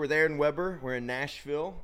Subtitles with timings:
[0.00, 0.80] with Aaron Weber.
[0.82, 1.74] We're in Nashville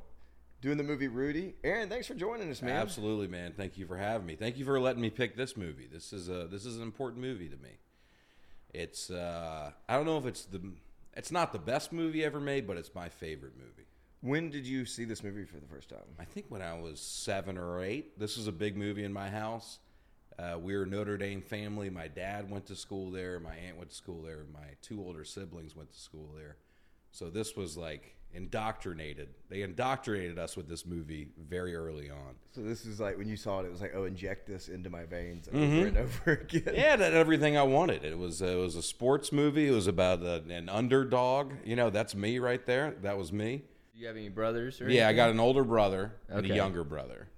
[0.59, 1.53] doing the movie Rudy.
[1.63, 2.75] Aaron, thanks for joining us, man.
[2.75, 3.53] Absolutely, man.
[3.55, 4.35] Thank you for having me.
[4.35, 5.87] Thank you for letting me pick this movie.
[5.91, 7.77] This is a this is an important movie to me.
[8.73, 10.61] It's uh, I don't know if it's the
[11.15, 13.87] it's not the best movie ever made, but it's my favorite movie.
[14.21, 15.99] When did you see this movie for the first time?
[16.19, 18.19] I think when I was seven or eight.
[18.19, 19.77] This was a big movie in my house.
[20.39, 21.89] Uh, we were a Notre Dame family.
[21.91, 23.39] My dad went to school there.
[23.39, 24.43] My aunt went to school there.
[24.51, 26.57] My two older siblings went to school there.
[27.17, 29.29] So this was like indoctrinated.
[29.49, 32.35] They indoctrinated us with this movie very early on.
[32.53, 34.91] So this is like when you saw it, it was like, oh, inject this into
[34.91, 36.61] my veins over and over again.
[36.61, 36.75] Mm-hmm.
[36.75, 38.05] Yeah, that everything I wanted.
[38.05, 39.67] It was it was a sports movie.
[39.67, 41.53] It was about a, an underdog.
[41.65, 42.93] You know, that's me right there.
[43.01, 43.63] That was me.
[43.95, 44.79] Do you have any brothers?
[44.79, 47.29] Or Yeah, I got an older brother and a younger brother,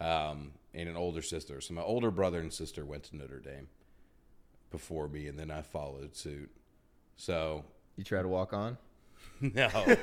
[0.00, 1.60] um, and an older sister.
[1.60, 3.68] So my older brother and sister went to Notre Dame
[4.70, 6.50] before me, and then I followed suit.
[7.16, 7.66] So
[7.98, 8.78] You try to walk on.
[9.54, 9.96] no,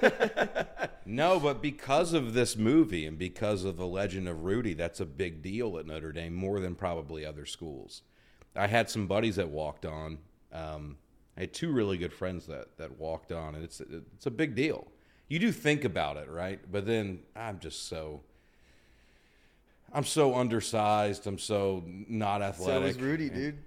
[1.06, 5.06] no, but because of this movie and because of the Legend of Rudy, that's a
[5.06, 8.02] big deal at Notre Dame, more than probably other schools.
[8.56, 10.18] I had some buddies that walked on.
[10.52, 10.98] Um,
[11.38, 14.56] I had two really good friends that that walked on, and it's it's a big
[14.56, 14.88] deal.
[15.28, 16.60] You do think about it, right?
[16.72, 18.22] But then I'm just so.
[19.94, 21.28] I'm so undersized.
[21.28, 22.76] I'm so not athletic.
[22.76, 23.58] So was Rudy, dude.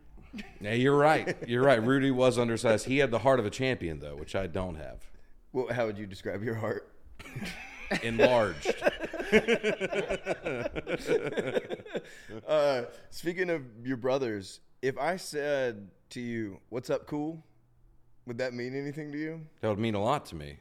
[0.60, 1.36] Yeah, you're right.
[1.48, 1.82] You're right.
[1.82, 2.86] Rudy was undersized.
[2.86, 5.09] He had the heart of a champion, though, which I don't have.
[5.53, 6.93] Well, how would you describe your heart?
[8.03, 8.75] Enlarged.
[12.47, 17.44] Uh, speaking of your brothers, if I said to you, "What's up, cool,"
[18.27, 19.41] would that mean anything to you?
[19.60, 20.59] That would mean a lot to me.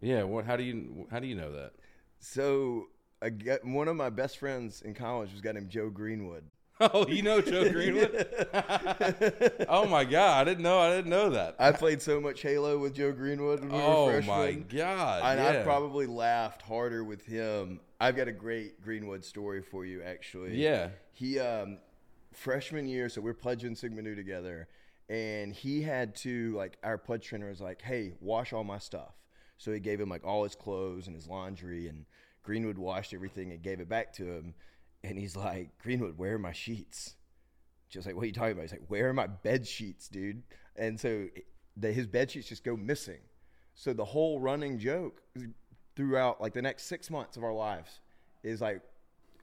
[0.00, 0.24] Yeah.
[0.24, 0.44] What?
[0.44, 1.06] How do you?
[1.10, 1.72] How do you know that?
[2.18, 2.86] So,
[3.20, 6.44] I get, one of my best friends in college was a guy named Joe Greenwood.
[6.80, 8.26] Oh, you know Joe Greenwood?
[9.68, 10.40] oh my God!
[10.40, 10.80] I didn't know.
[10.80, 11.54] I didn't know that.
[11.58, 14.26] I played so much Halo with Joe Greenwood when we were oh freshmen.
[14.36, 15.22] my God!
[15.24, 15.60] And yeah.
[15.60, 17.78] I probably laughed harder with him.
[18.00, 20.56] I've got a great Greenwood story for you, actually.
[20.56, 20.88] Yeah.
[21.12, 21.78] He, um,
[22.32, 24.66] freshman year, so we're pledging Sigma Nu together,
[25.08, 29.14] and he had to, like, our pledge trainer was like, hey, wash all my stuff.
[29.58, 32.06] So he gave him, like, all his clothes and his laundry, and
[32.42, 34.54] Greenwood washed everything and gave it back to him.
[35.04, 37.16] And he's like, Greenwood, where are my sheets?
[37.90, 38.62] Just like, what are you talking about?
[38.62, 40.42] He's like, where are my bed sheets, dude?
[40.76, 41.26] And so
[41.76, 43.18] the, his bed sheets just go missing.
[43.74, 45.20] So the whole running joke
[45.96, 48.00] throughout like the next six months of our lives
[48.42, 48.80] is like,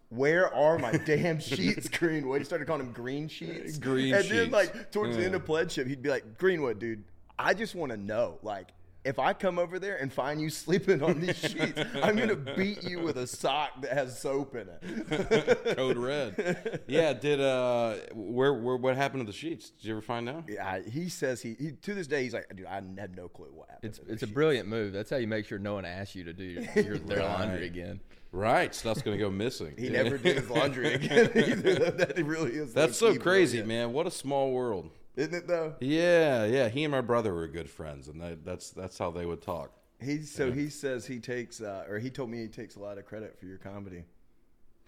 [0.09, 2.39] where are my damn sheets, Greenwood?
[2.39, 3.77] He started calling him green sheets.
[3.77, 5.37] Green and then like towards the end Yeah.
[5.37, 7.03] of pledgeship, he'd be like, Greenwood, dude,
[7.37, 8.69] I just want to know, like.
[9.05, 12.83] If I come over there and find you sleeping on these sheets, I'm gonna beat
[12.83, 15.75] you with a sock that has soap in it.
[15.77, 16.81] Code red.
[16.87, 17.13] Yeah.
[17.13, 19.69] Did uh, where where what happened to the sheets?
[19.69, 20.43] Did you ever find out?
[20.49, 23.47] Yeah, he says he, he to this day he's like, dude, I have no clue
[23.53, 23.89] what happened.
[23.89, 24.91] It's to it's these a brilliant move.
[24.91, 27.67] That's how you make sure no one asks you to do your, your, their laundry
[27.67, 28.01] again.
[28.33, 28.75] Right.
[28.75, 29.75] Stuff's gonna go missing.
[29.77, 31.91] He never did his laundry again either.
[31.91, 32.73] that really is.
[32.73, 33.67] That's so crazy, brilliant.
[33.67, 33.93] man.
[33.93, 34.91] What a small world.
[35.15, 35.75] Isn't it though?
[35.79, 36.69] Yeah, yeah.
[36.69, 39.71] He and my brother were good friends, and that, that's that's how they would talk.
[40.01, 42.97] He's so he says he takes, uh, or he told me he takes a lot
[42.97, 44.03] of credit for your comedy.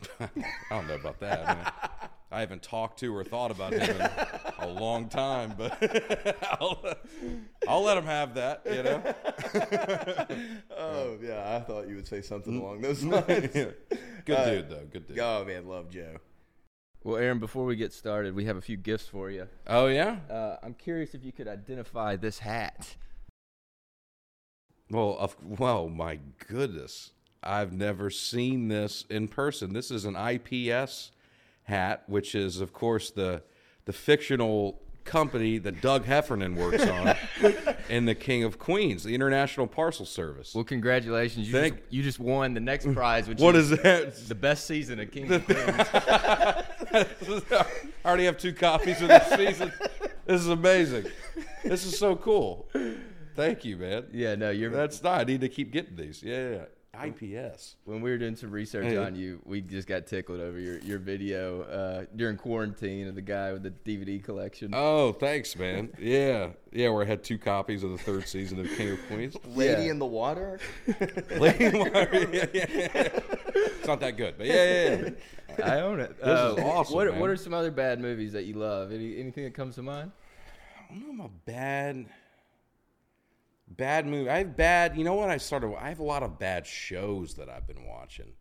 [0.19, 0.29] I
[0.69, 1.47] don't know about that.
[1.47, 1.65] I, mean,
[2.31, 4.09] I haven't talked to or thought about him in
[4.59, 5.77] a long time, but
[6.59, 6.83] I'll,
[7.67, 8.61] I'll let him have that.
[8.65, 9.03] You know,
[10.77, 13.47] Oh yeah, I thought you would say something along those lines.
[13.51, 13.75] good
[14.29, 14.88] Uh, dude though.
[14.91, 15.19] Good dude.
[15.19, 16.17] Oh man, love Joe.
[17.03, 19.47] Well, Aaron, before we get started, we have a few gifts for you.
[19.66, 20.17] Oh yeah.
[20.29, 22.95] Uh, I'm curious if you could identify this hat.
[24.89, 29.74] Well, of, well, my goodness, I've never seen this in person.
[29.74, 31.12] This is an IPS
[31.63, 33.42] hat, which is, of course, the
[33.86, 37.15] the fictional company that Doug Heffernan works on
[37.89, 40.53] in the King of Queens, the International Parcel Service.
[40.53, 41.48] Well, congratulations.
[41.48, 44.15] You, Thank- just, you just won the next prize, which what is is that?
[44.27, 45.65] the best season of King of Queens.
[46.93, 47.65] I
[48.05, 49.71] already have two copies of this season.
[50.25, 51.05] This is amazing.
[51.63, 52.67] This is so cool.
[53.35, 54.05] Thank you, man.
[54.11, 54.69] yeah, no, you're.
[54.71, 55.21] That's not.
[55.21, 56.21] I need to keep getting these.
[56.23, 56.65] Yeah, yeah.
[57.03, 57.77] IPS.
[57.85, 58.97] when we were doing some research Hey.
[58.97, 63.21] on you, we just got tickled over your, your video uh, during quarantine of the
[63.21, 64.71] guy with the DVD collection.
[64.75, 65.89] Oh, thanks, man.
[65.97, 66.89] Yeah, yeah.
[66.89, 69.35] Where I had two copies of the third season of King of Queens.
[69.55, 69.91] Lady Yeah.
[69.91, 70.59] in the water.
[71.38, 73.19] Lady Margaret, yeah, yeah, yeah.
[73.55, 75.09] It's not that good, but yeah, yeah.
[75.62, 76.18] I own it.
[76.18, 78.92] This Uh, is awesome, What, what are some other bad movies that you love?
[78.92, 80.12] Any, anything that comes to mind?
[80.90, 81.10] I don't know.
[81.12, 82.06] I'm a bad,
[83.68, 84.30] bad movie.
[84.30, 84.98] I have bad.
[84.98, 85.30] You know what?
[85.30, 85.75] I started.
[85.80, 88.34] I have a lot of bad shows that I've been watching.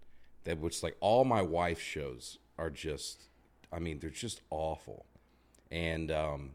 [0.45, 3.29] That which like all my wife's shows are just.
[3.73, 5.07] I mean, they're just awful.
[5.71, 6.53] And um,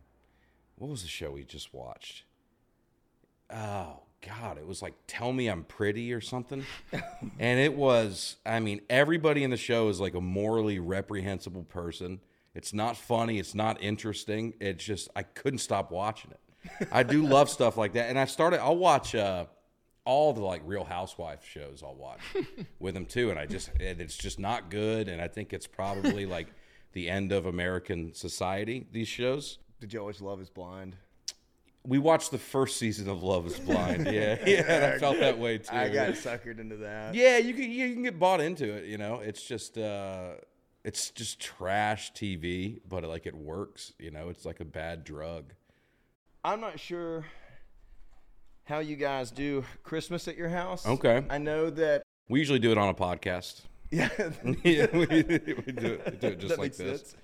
[0.75, 2.23] what was the show we just watched?
[3.49, 6.65] Oh God, it was like "Tell Me I'm Pretty" or something,
[7.39, 8.37] and it was.
[8.45, 12.19] I mean, everybody in the show is like a morally reprehensible person.
[12.53, 13.37] It's not funny.
[13.37, 14.53] It's not interesting.
[14.59, 16.87] It's just I couldn't stop watching it.
[16.91, 18.61] I do love stuff like that, and I started.
[18.61, 19.45] I'll watch uh,
[20.05, 21.83] all the like Real Housewife shows.
[21.83, 22.21] I'll watch
[22.79, 25.07] with them too, and I just it's just not good.
[25.07, 26.47] And I think it's probably like
[26.93, 28.87] the end of American society.
[28.91, 29.59] These shows.
[29.79, 30.95] Did you always love is blind?
[31.85, 34.07] We watched the first season of Love Is Blind.
[34.11, 35.75] Yeah, yeah, I felt that way too.
[35.75, 37.13] I got suckered into that.
[37.15, 38.85] Yeah, you can you can get bought into it.
[38.85, 40.33] You know, it's just uh,
[40.83, 43.93] it's just trash TV, but like it works.
[43.99, 45.53] You know, it's like a bad drug.
[46.43, 47.25] I'm not sure
[48.65, 50.85] how you guys do Christmas at your house.
[50.85, 51.23] Okay.
[51.29, 52.03] I know that.
[52.29, 53.61] We usually do it on a podcast.
[53.91, 54.09] Yeah.
[54.63, 55.21] yeah, we, we
[55.71, 57.01] do it, do it just that like this.
[57.01, 57.15] sense.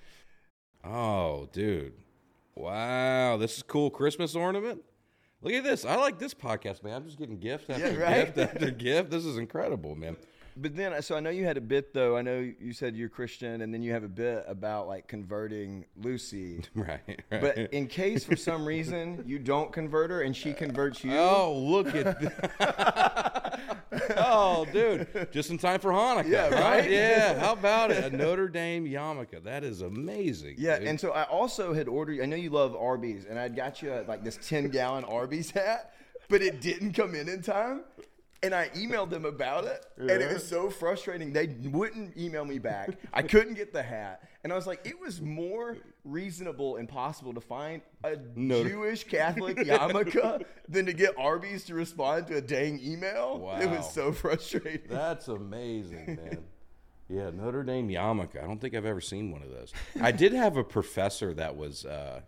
[0.84, 1.92] Oh, dude.
[2.54, 4.82] Wow, this is cool Christmas ornament.
[5.40, 5.84] Look at this.
[5.84, 6.94] I like this podcast, man.
[6.94, 8.34] I'm just getting gift after Yeah, right?
[8.34, 9.10] gift after gift.
[9.10, 10.16] This is incredible, man.
[10.54, 12.14] But then, so I know you had a bit though.
[12.16, 15.86] I know you said you're Christian, and then you have a bit about like converting
[15.96, 16.60] Lucy.
[16.74, 17.00] Right.
[17.32, 17.40] right.
[17.40, 21.54] But in case for some reason you don't convert her and she converts you, Oh,
[21.58, 23.30] look at that.
[24.16, 25.06] oh, dude.
[25.32, 26.28] Just in time for Hanukkah.
[26.28, 26.62] Yeah, huh?
[26.62, 26.90] right?
[26.90, 27.38] Yeah.
[27.38, 28.12] How about it?
[28.12, 29.42] A Notre Dame yarmulke.
[29.44, 30.56] That is amazing.
[30.58, 30.88] Yeah, dude.
[30.88, 32.20] and so I also had ordered.
[32.20, 35.50] I know you love Arby's, and I'd got you uh, like this ten gallon Arby's
[35.50, 35.94] hat,
[36.28, 37.82] but it didn't come in in time.
[38.44, 41.32] And I emailed them about it, and it was so frustrating.
[41.32, 42.90] They wouldn't email me back.
[43.12, 47.32] I couldn't get the hat, and I was like, it was more reasonable and possible
[47.34, 48.64] to find a No.
[48.64, 53.56] Jewish Catholic yarmulke than to get Arby's to respond to a dang email.
[53.60, 54.88] It was so frustrating.
[54.88, 56.44] That's amazing, man.
[57.08, 58.42] Yeah, Notre Dame yarmulke.
[58.42, 59.72] I don't think I've ever seen one of those.
[60.00, 62.22] I did have a professor that was uh,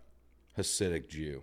[0.57, 1.41] Hasidic Jew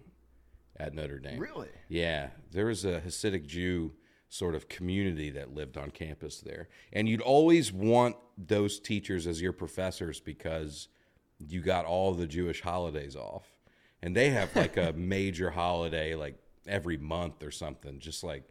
[0.79, 1.39] at Notre Dame.
[1.39, 1.69] Really?
[1.89, 3.93] Yeah, there was a Hasidic Jew
[4.33, 6.67] sort of community that lived on campus there.
[6.91, 10.89] And you'd always want those teachers as your professors because
[11.39, 13.45] you got all the Jewish holidays off.
[14.01, 18.45] And they have like a major holiday like every month or something, just like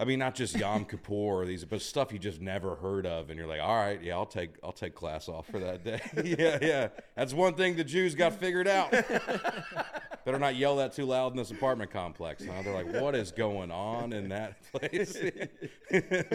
[0.00, 3.28] I mean, not just Yom Kippur or these, but stuff you just never heard of,
[3.28, 6.00] and you're like, all right, yeah, I'll take, I'll take class off for that day.
[6.24, 8.90] yeah, yeah, that's one thing the Jews got figured out.
[10.24, 12.42] Better not yell that too loud in this apartment complex.
[12.46, 12.62] Huh?
[12.64, 15.18] They're like, what is going on in that place?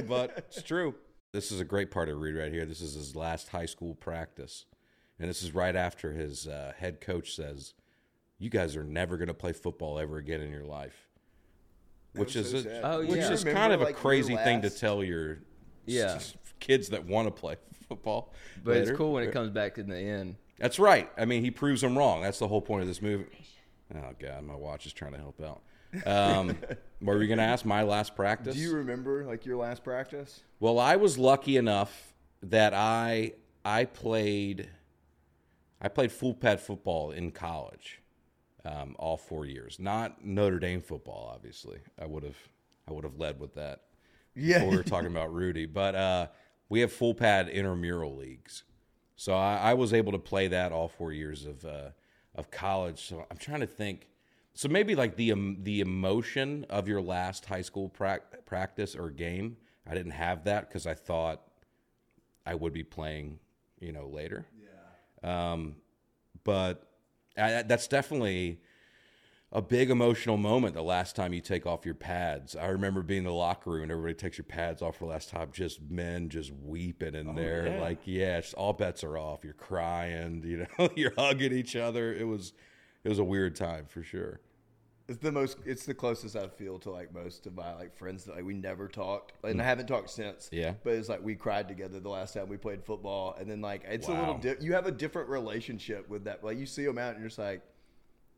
[0.08, 0.94] but it's true.
[1.32, 2.68] This is a great part of Reed right here.
[2.68, 4.66] This is his last high school practice,
[5.20, 7.74] and this is right after his uh, head coach says,
[8.38, 11.05] "You guys are never going to play football ever again in your life."
[12.20, 12.82] Which was is so a, sad.
[12.84, 15.40] Oh, which is Remember, kind of a like, your crazy thing to tell your
[15.86, 16.16] Yeah.
[16.16, 17.56] s- kids that want to play
[17.88, 18.34] football.
[18.64, 18.92] But later.
[18.92, 20.36] it's cool when it comes back in the end.
[20.60, 21.12] That's right.
[21.18, 22.22] I mean, he proves them wrong.
[22.22, 23.26] That's the whole point of this movie.
[23.94, 25.62] Oh God, my watch is trying to help out.
[26.06, 26.58] Um,
[27.00, 27.66] what were you going to ask?
[27.66, 28.56] My last practice.
[28.56, 30.42] Do you remember like your last practice?
[30.60, 34.70] Well, I was lucky enough that I I played
[35.82, 38.02] I played full pad football in college,
[38.66, 39.78] um, all four years.
[39.80, 41.80] Not Notre Dame football, obviously.
[42.02, 42.38] I would have
[42.88, 43.82] I would have led with that.
[44.36, 44.60] Yeah.
[44.60, 46.28] Before we were talking about Rudy, but uh,
[46.68, 48.64] we have full pad intramural leagues,
[49.16, 51.90] so I, I was able to play that all four years of uh,
[52.34, 53.00] of college.
[53.08, 54.10] So I'm trying to think.
[54.54, 59.10] So maybe like the um, the emotion of your last high school prac- practice or
[59.10, 59.58] game,
[59.88, 61.42] I didn't have that because I thought
[62.46, 63.40] I would be playing,
[63.80, 64.46] you know, later.
[65.24, 65.52] Yeah.
[65.54, 65.76] Um,
[66.44, 66.95] but
[67.38, 68.60] I, that's definitely
[69.52, 72.56] a big emotional moment the last time you take off your pads.
[72.56, 75.12] I remember being in the locker room and everybody takes your pads off for the
[75.12, 77.68] last time, just men just weeping in oh, there.
[77.68, 77.80] yeah.
[77.80, 79.44] Like, yeah, it's, all bets are off.
[79.44, 82.14] You're crying, you know, you're hugging each other.
[82.14, 82.54] It was
[83.04, 84.42] it was a weird time for sure.
[85.08, 85.58] It's the most.
[85.66, 88.56] It's the closest I feel to like most of my like friends that like we
[88.56, 89.68] never talked, and I mm.
[89.68, 90.50] haven't talked since.
[90.52, 90.74] Yeah.
[90.84, 93.84] But it's like we cried together the last time we played football, and then like
[93.88, 94.34] it's a little.
[94.34, 94.40] Wow.
[94.40, 96.44] Di- you have a different relationship with that.
[96.44, 97.62] Like you see them out, and you're just like,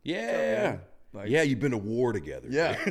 [0.02, 0.22] Yeah.
[0.62, 0.80] man?
[1.14, 2.48] Like- yeah, you've been to war together.
[2.50, 2.72] yeah,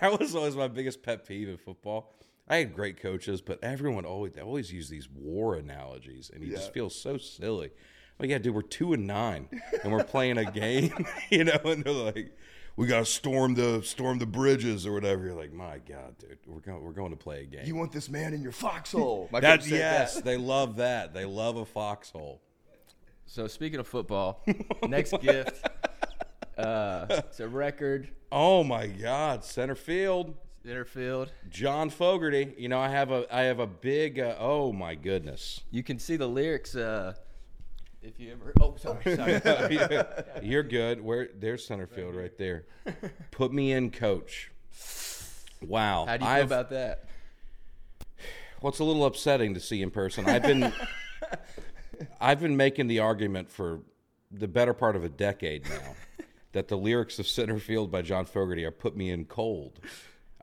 [0.00, 2.12] that was always my biggest pet peeve in football.
[2.48, 6.50] I had great coaches, but everyone always they always use these war analogies, and you
[6.50, 6.58] Yeah.
[6.58, 7.70] just feel so silly.
[8.18, 9.48] Well, yeah, dude, we're two and nine,
[9.82, 12.34] and we're playing a game, you know, and they're like,
[12.76, 16.38] "We got to storm the storm the bridges or whatever." You're like, "My God, dude,
[16.46, 19.28] we're going we're going to play a game." you want this man in your foxhole.
[19.30, 20.24] My That's yes, that.
[20.24, 21.12] they love that.
[21.12, 22.40] They love a foxhole.
[23.26, 24.42] So speaking of football,
[24.88, 25.66] next gift.
[26.56, 28.08] Uh, it's a record.
[28.32, 30.34] Oh my God, center field.
[30.64, 31.32] Center field.
[31.50, 32.54] John Fogerty.
[32.56, 34.18] You know, I have a I have a big.
[34.18, 35.60] Uh, oh my goodness.
[35.70, 36.74] You can see the lyrics.
[36.74, 37.14] Uh,
[38.02, 39.40] If you ever, oh sorry, sorry.
[40.42, 41.00] You're good.
[41.00, 42.66] Where there's center field right there.
[43.30, 44.50] Put me in, coach.
[45.62, 46.06] Wow.
[46.06, 47.04] How do you feel I've- about that?
[48.62, 50.26] Well, it's a little upsetting to see in person.
[50.26, 50.72] I've been
[52.20, 53.80] I've been making the argument for
[54.30, 55.94] the better part of a decade now
[56.52, 59.78] that the lyrics of Center Field by John Fogerty are "Put me in cold,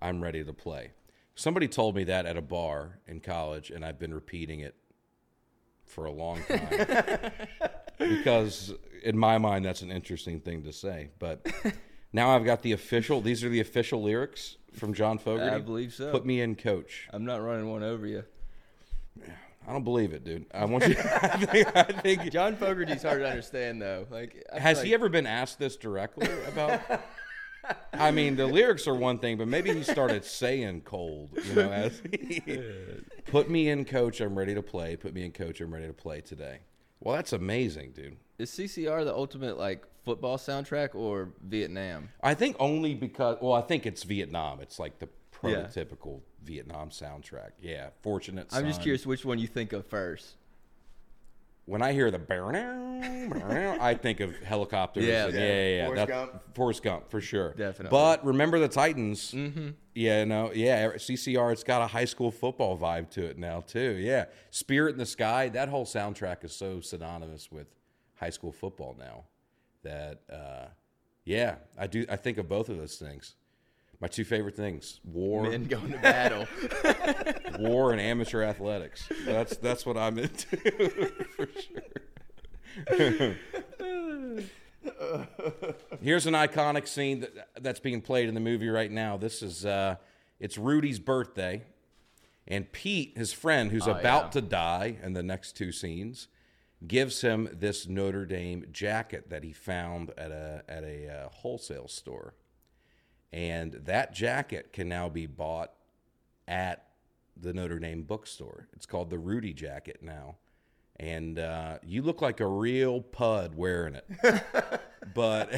[0.01, 0.91] I'm ready to play."
[1.35, 4.75] Somebody told me that at a bar in college, and I've been repeating it
[5.93, 7.31] for a long time
[7.97, 8.73] because,
[9.03, 11.09] in my mind, that's an interesting thing to say.
[11.19, 11.45] But
[12.13, 13.21] now I've got the official.
[13.21, 15.55] These are the official lyrics from John Fogerty.
[15.55, 16.11] I believe so.
[16.11, 17.07] Put me in, coach.
[17.11, 18.23] I'm not running one over you.
[19.65, 20.45] I don't believe it, dude.
[20.53, 20.95] I want you.
[21.21, 21.77] I think.
[21.77, 24.05] I think John Fogerty's hard to understand though.
[24.09, 26.81] Like, I has like- he ever been asked this directly about?
[27.93, 31.71] I mean, the lyrics are one thing, but maybe he started saying "cold." You know,
[31.71, 32.41] as he,
[33.25, 34.19] put me in, coach.
[34.21, 34.95] I'm ready to play.
[34.95, 35.61] Put me in, coach.
[35.61, 36.59] I'm ready to play today.
[36.99, 38.17] Well, that's amazing, dude.
[38.37, 42.09] Is CCR the ultimate like football soundtrack or Vietnam?
[42.21, 43.37] I think only because.
[43.41, 44.59] Well, I think it's Vietnam.
[44.61, 45.07] It's like the
[45.43, 45.49] Yeah.
[45.67, 47.51] prototypical Vietnam soundtrack.
[47.61, 48.47] Yeah, fortunate.
[48.51, 50.35] I'm just curious which one you think of first.
[51.65, 52.55] When I hear the barn,
[53.81, 55.05] I think of helicopters.
[55.05, 55.25] Yeah.
[55.25, 55.45] and yeah, Yeah.
[55.47, 55.85] yeah, yeah.
[55.85, 56.55] Forrest That- Gump.
[56.55, 57.49] Forrest Gump for sure.
[57.53, 57.89] Definitely.
[57.89, 59.31] But remember the Titans.
[59.31, 59.69] Mm-hmm.
[59.95, 60.87] Yeah, no, yeah.
[60.93, 63.93] CCR, it's got a high school football vibe to it now too.
[63.99, 65.49] Yeah, Spirit in the Sky.
[65.49, 67.67] That whole soundtrack is so synonymous with
[68.15, 69.25] high school football now.
[69.83, 70.67] That, uh,
[71.25, 72.05] yeah, I do.
[72.09, 73.35] I think of both of those things.
[73.99, 76.47] My two favorite things: war, Men going to battle.
[77.59, 79.07] war, and amateur athletics.
[79.25, 80.57] That's that's what I'm into
[81.35, 81.81] for sure.
[86.01, 89.17] Here's an iconic scene that, that's being played in the movie right now.
[89.17, 89.95] This is uh,
[90.39, 91.63] it's Rudy's birthday,
[92.47, 94.29] and Pete, his friend, who's Oh, about yeah.
[94.31, 96.27] to die in the next two scenes,
[96.85, 101.87] gives him this Notre Dame jacket that he found at a at a uh, wholesale
[101.87, 102.33] store,
[103.31, 105.71] and that jacket can now be bought
[106.47, 106.87] at
[107.39, 108.67] the Notre Dame bookstore.
[108.73, 110.35] It's called the Rudy jacket now.
[110.99, 114.05] And uh, you look like a real pud wearing it.
[115.15, 115.51] but,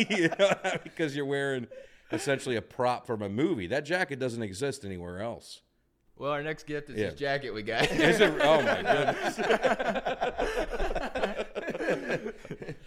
[0.10, 0.52] you know,
[0.84, 1.66] because you're wearing
[2.12, 3.66] essentially a prop from a movie.
[3.66, 5.62] That jacket doesn't exist anywhere else.
[6.16, 7.06] well, our next gift is Yeah.
[7.10, 7.90] this jacket we got.
[7.90, 8.34] Is it?
[8.42, 9.38] Oh, my goodness.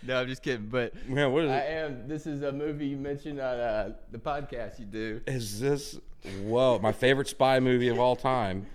[0.04, 0.68] No, I'm just kidding.
[0.68, 1.70] But Man, what is I it?
[1.86, 2.08] am.
[2.08, 5.22] This is a movie you mentioned on uh, the podcast you do.
[5.28, 6.00] Is this,
[6.44, 8.68] whoa, my favorite spy movie of all time.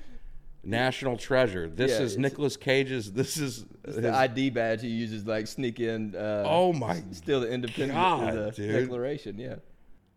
[0.62, 1.70] National Treasure.
[1.70, 3.12] This Yeah, is it's- Nicolas Cage's.
[3.12, 3.64] This is.
[3.84, 6.14] His- the ID badge he uses like sneak in.
[6.14, 9.38] Uh, oh, my still the independent God, of declaration.
[9.38, 9.56] Yeah,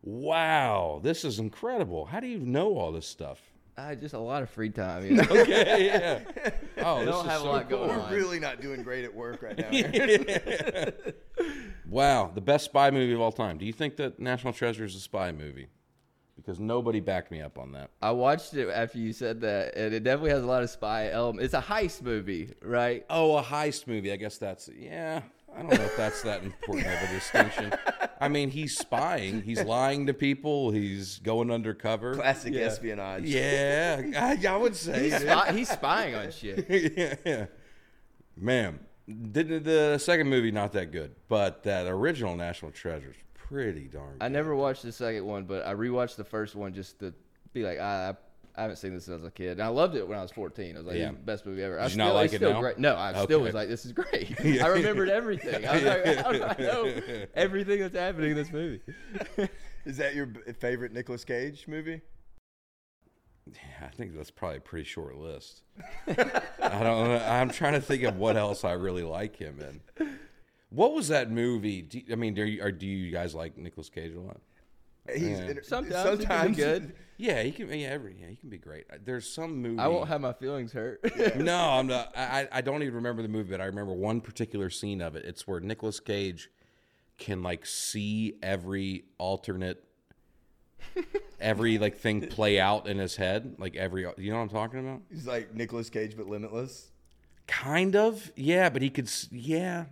[0.01, 2.03] Wow, this is incredible.
[2.05, 3.39] How do you know all this stuff?
[3.77, 5.03] Uh, just a lot of free time.
[5.07, 5.23] You know?
[5.29, 6.51] Okay, yeah.
[6.85, 7.99] Oh, They this don't is have a so lot going cool.
[8.01, 8.09] on.
[8.11, 10.91] We're really not doing great at work right now.
[11.89, 13.57] Wow, the best spy movie of all time.
[13.57, 15.67] Do you think that National Treasure is a spy movie?
[16.35, 17.91] Because nobody backed me up on that.
[18.01, 21.11] I watched it after you said that, and it definitely has a lot of spy
[21.11, 21.45] elements.
[21.45, 23.05] It's a heist movie, right?
[23.09, 24.11] Oh, a heist movie.
[24.11, 25.21] I guess that's yeah.
[25.55, 27.73] I don't know if that's that important of a distinction.
[28.19, 29.41] I mean, he's spying.
[29.41, 30.71] He's lying to people.
[30.71, 32.15] He's going undercover.
[32.15, 32.61] Classic Yeah.
[32.61, 33.23] espionage.
[33.23, 35.03] Yeah, I, I would say.
[35.09, 36.65] He's, spy, he's spying on shit.
[36.97, 37.45] yeah, yeah.
[38.35, 43.87] Man, Didn't the second movie not that good, but that original National Treasure is pretty
[43.87, 44.17] darn.
[44.21, 47.13] I never watched the second one, but I rewatched the first one just to
[47.53, 48.13] be like, I, I
[48.61, 49.51] haven't seen this since I was a kid.
[49.53, 50.75] And I loved it when I was 14.
[50.75, 51.07] I was like, Yeah.
[51.11, 51.79] the best movie ever.
[51.79, 52.59] I Did you still, not like it's it still now?
[52.61, 52.77] great.
[52.77, 54.35] No, I still was like, this is great.
[54.61, 55.65] I remembered everything.
[55.67, 57.01] I was like, how I know
[57.35, 58.81] everything that's happening in this movie?
[59.85, 60.29] Is that your
[60.59, 61.99] favorite Nicolas Cage movie?
[63.47, 65.63] Yeah, I think that's probably a pretty short list.
[66.07, 67.09] I don't.
[67.09, 67.21] know.
[67.27, 69.59] I'm trying to think of what else I really like him
[69.99, 70.17] in.
[70.69, 71.81] What was that movie?
[71.81, 74.39] Do you- I mean, do you, or do you guys like Nicolas Cage a lot?
[75.11, 75.45] He's Yeah.
[75.49, 76.95] inter- Sometimes he can be good.
[77.15, 77.69] Yeah, he can.
[77.69, 78.85] Yeah, every yeah, he can be great.
[79.05, 79.79] There's some movie.
[79.79, 80.99] I won't have my feelings hurt.
[81.37, 82.11] no, I'm not.
[82.17, 85.23] I, I don't even remember the movie, but I remember one particular scene of it.
[85.23, 86.49] It's where Nicolas Cage
[87.19, 89.83] can like see every alternate,
[91.39, 93.55] every like thing play out in his head.
[93.59, 95.01] Like every, you know what I'm talking about?
[95.11, 96.89] He's like Nicolas Cage but limitless.
[97.45, 98.69] Kind of, yeah.
[98.69, 99.85] But he could, yeah.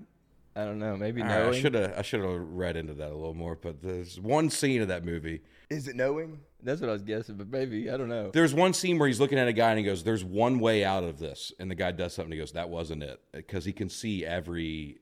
[0.56, 0.98] I don't know.
[0.98, 3.56] Maybe All right, I should have, I should have read into that a little more.
[3.56, 5.42] But there's one scene of that movie.
[5.70, 6.40] Is it knowing?
[6.62, 8.32] That's what I was guessing, but maybe I don't know.
[8.32, 10.84] There's one scene where he's looking at a guy and he goes, "There's one way
[10.84, 12.32] out of this," and the guy does something.
[12.34, 15.00] He goes, "That wasn't it," because he can see every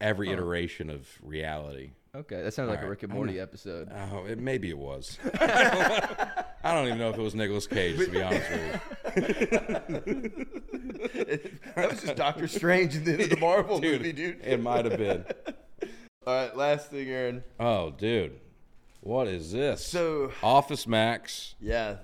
[0.00, 1.90] every iteration of reality.
[2.14, 3.90] Okay, that sounds like a Rick and Morty episode.
[4.12, 5.18] Oh, it maybe it was.
[5.40, 10.80] I don't even know if it was Nicolas Cage to be honest with you.
[11.74, 14.40] that was just Doctor Strange in the end of the Marvel Dude, movie, dude.
[14.44, 15.24] It might have been.
[16.26, 17.42] All right, last thing, Aaron.
[17.58, 18.38] Oh, dude,
[19.00, 19.84] what is this?
[19.84, 21.96] So Office Max, yeah,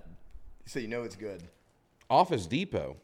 [0.67, 1.43] so you know it's good.
[2.11, 2.97] Office Depot.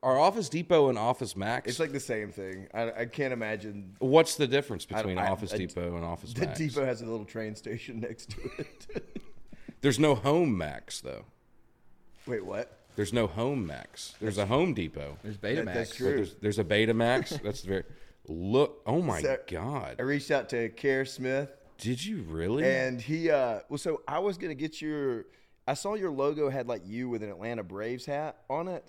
[0.00, 1.68] Are Office Depot and Office Max?
[1.68, 2.68] It's like the same thing.
[2.72, 3.96] I, I can't imagine.
[3.98, 6.58] What's the difference between I- Office I- Depot and Office The Max?
[6.58, 9.20] The Depot has a little train station next to it.
[9.80, 11.24] There's no Home Max though.
[12.26, 12.77] Wait, what?
[12.98, 14.16] There's no Home Max.
[14.20, 15.16] There's a Home Depot.
[15.22, 15.74] There's That- Betamax.
[15.74, 16.16] that's true.
[16.16, 17.40] there's, there's a Betamax.
[17.44, 17.84] That's very.
[18.26, 18.82] Look.
[18.86, 19.94] Oh my So- God.
[20.00, 22.64] I reached out to Care Smith, Did you really?
[22.64, 23.30] and he.
[23.30, 25.26] uh Well, so I was gonna get your.
[25.68, 28.84] I saw your logo had like you with an Atlanta Braves hat on it,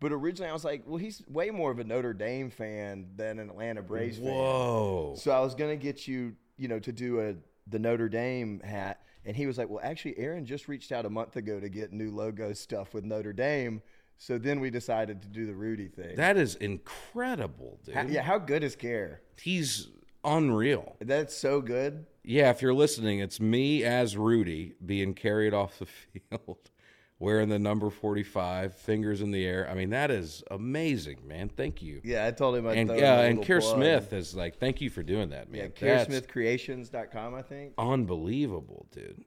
[0.00, 3.38] but originally I was like, well, he's way more of a Notre Dame fan than
[3.38, 4.26] an Atlanta Braves fan.
[4.26, 5.14] Whoa.
[5.16, 7.34] So I was gonna get you, you know, to do a
[7.68, 11.10] the Notre Dame hat, and he was like, "Well, actually, Aaron just reached out a
[11.10, 13.82] month ago to get new logo stuff with Notre Dame."
[14.18, 16.16] So then we decided to do the Rudy thing.
[16.16, 17.94] That is incredible, dude.
[17.94, 19.20] How- yeah, how good is Care?
[19.40, 19.88] He's
[20.24, 20.96] unreal.
[21.00, 22.06] That's so good.
[22.24, 25.86] Yeah, if you're listening, it's me as Rudy being carried off the
[26.30, 26.70] field,
[27.18, 29.68] wearing the number 45, fingers in the air.
[29.70, 31.48] I mean, that is amazing, man.
[31.48, 32.00] Thank you.
[32.04, 32.66] Yeah, I told him.
[32.66, 33.62] I'd and yeah, and plug.
[33.62, 35.72] Smith is like, thank you for doing that, man.
[35.80, 37.74] Yeah, That's CareSmithCreations.com, I think.
[37.78, 39.24] unbelievable, dude.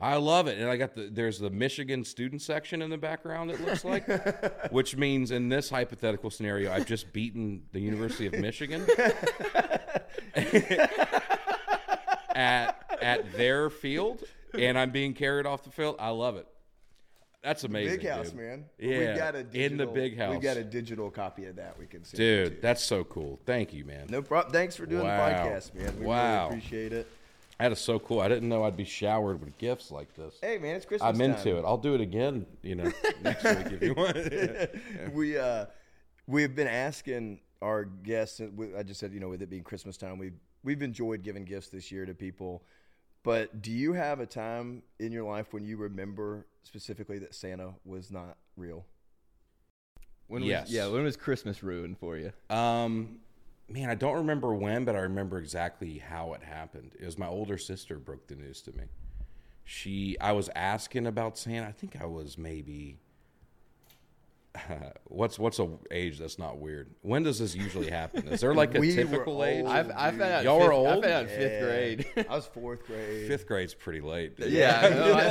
[0.00, 3.52] I love it, and I got the there's the Michigan student section in the background.
[3.52, 4.04] It looks like,
[4.72, 8.84] which means in this hypothetical scenario, I've just beaten the University of Michigan
[12.34, 14.24] at at their field,
[14.58, 15.94] and I'm being carried off the field.
[16.00, 16.48] I love it.
[17.42, 18.38] That's amazing, Big house, dude.
[18.40, 18.64] man.
[18.78, 20.30] Yeah, we've got a in the big house.
[20.32, 22.16] We've got a digital copy of that we can see.
[22.16, 23.40] Dude, that's so cool.
[23.44, 24.06] Thank you, man.
[24.08, 24.52] no problem.
[24.52, 25.28] Thanks for doing Wow.
[25.28, 25.98] the podcast, man.
[25.98, 26.44] We Wow.
[26.48, 27.08] really appreciate it.
[27.58, 28.20] That is so cool.
[28.20, 30.34] I didn't know I'd be showered with gifts like this.
[30.40, 31.08] Hey, man, it's Christmas.
[31.14, 31.56] I'm into time.
[31.56, 31.64] it.
[31.64, 34.16] I'll do it again, you know, next week if you want.
[34.16, 34.66] Yeah.
[35.12, 35.66] we uh
[36.28, 38.40] we've been asking our guests
[38.76, 41.68] I just said you know with it being Christmas time we've we've enjoyed giving gifts
[41.68, 42.64] this year to people
[43.22, 47.74] but do you have a time in your life when you remember specifically that Santa
[47.84, 48.84] was not real
[50.28, 50.62] When Yes.
[50.66, 52.32] was, yeah, when was Christmas ruined for you?
[52.48, 53.18] Um,
[53.68, 56.92] man, I don't remember when, but I remember exactly how it happened.
[56.98, 58.84] It was my older sister broke the news to me.
[59.64, 61.68] She, I was asking about Santa.
[61.68, 62.98] I think I was maybe.
[65.04, 66.90] what's what's a age that's not weird?
[67.00, 68.28] When does this usually happen?
[68.28, 69.64] Is there like a We were typical age?
[69.64, 70.44] I've, I found out.
[70.44, 71.04] Y'all were fifth, I old?
[71.04, 72.06] found out in fifth grade.
[72.28, 74.36] I was fourth grade Fifth grade's pretty late.
[74.36, 74.52] dude.
[74.52, 75.14] yeah, I know.
[75.14, 75.28] I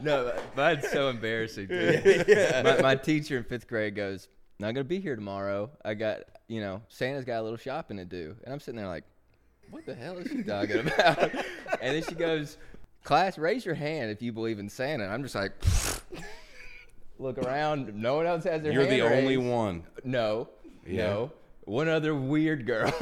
[0.00, 1.66] no, mine's so embarrassing.
[1.66, 2.26] Dude.
[2.64, 5.70] My, my teacher in fifth grade goes, "Not gonna be here tomorrow.
[5.84, 8.86] I got, you know, Santa's got a little shopping to do." And I'm sitting there
[8.88, 9.04] like,
[9.70, 11.18] "What the hell is she talking about?"
[11.80, 12.56] and then she goes,
[13.04, 15.52] "Class, raise your hand if you believe in Santa." And I'm just like,
[17.18, 17.94] look around.
[17.94, 19.84] No one else has their You're the only one.
[20.04, 20.48] No,
[20.86, 21.06] Yeah.
[21.06, 21.32] no.
[21.66, 22.90] One other weird girl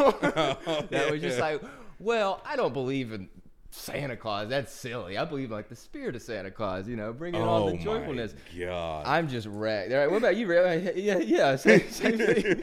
[0.91, 1.61] that was just like,
[1.99, 3.29] well, I don't believe in
[3.71, 4.49] Santa Claus.
[4.51, 5.19] That's silly.
[5.19, 6.87] I believe in, like the spirit of Santa Claus.
[6.87, 8.35] You know, bringing all Oh the joyfulness.
[8.55, 9.07] my god!
[9.07, 9.93] I'm just wrecked.
[9.93, 10.47] All right, what about you?
[10.47, 10.93] Ray?
[10.97, 11.57] Yeah, yeah.
[11.57, 12.63] Same, same thing.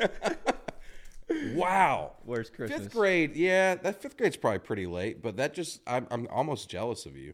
[1.53, 2.13] Wow.
[2.23, 2.83] Where's Christmas?
[2.83, 6.69] Fifth grade, yeah, that fifth grade's probably pretty late, but that just I'm I'm almost
[6.69, 7.33] jealous of you.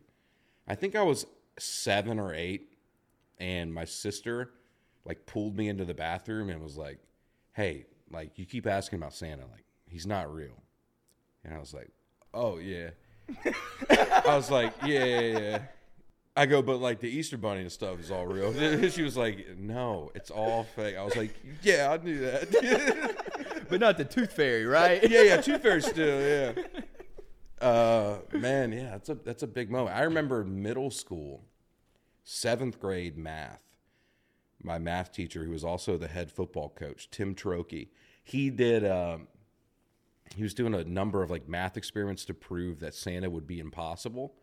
[0.67, 1.25] I think I was
[1.57, 2.77] seven or eight,
[3.39, 4.51] and my sister
[5.05, 6.99] like pulled me into the bathroom and was like,
[7.53, 10.63] "Hey, like you keep asking about Santa, like he's not real,"
[11.43, 11.91] and I was like,
[12.33, 12.89] "Oh yeah,"
[13.89, 15.59] I was like, "Yeah, yeah, yeah."
[16.37, 18.53] I go, but like the Easter Bunny and stuff is all real.
[18.89, 23.15] she was like, "No, it's all fake." I was like, "Yeah, I knew that."
[23.69, 25.07] but not the Tooth Fairy, right?
[25.09, 26.63] yeah, yeah, Tooth Fairy still, yeah.
[27.61, 29.95] Uh, man, yeah, that's a that's a big moment.
[29.95, 31.45] I remember middle school,
[32.23, 33.61] seventh grade math.
[34.61, 37.89] My math teacher, who was also the head football coach, Tim Trokey,
[38.23, 38.85] he did.
[38.85, 39.27] Um,
[40.35, 43.59] he was doing a number of like math experiments to prove that Santa would be
[43.59, 44.33] impossible.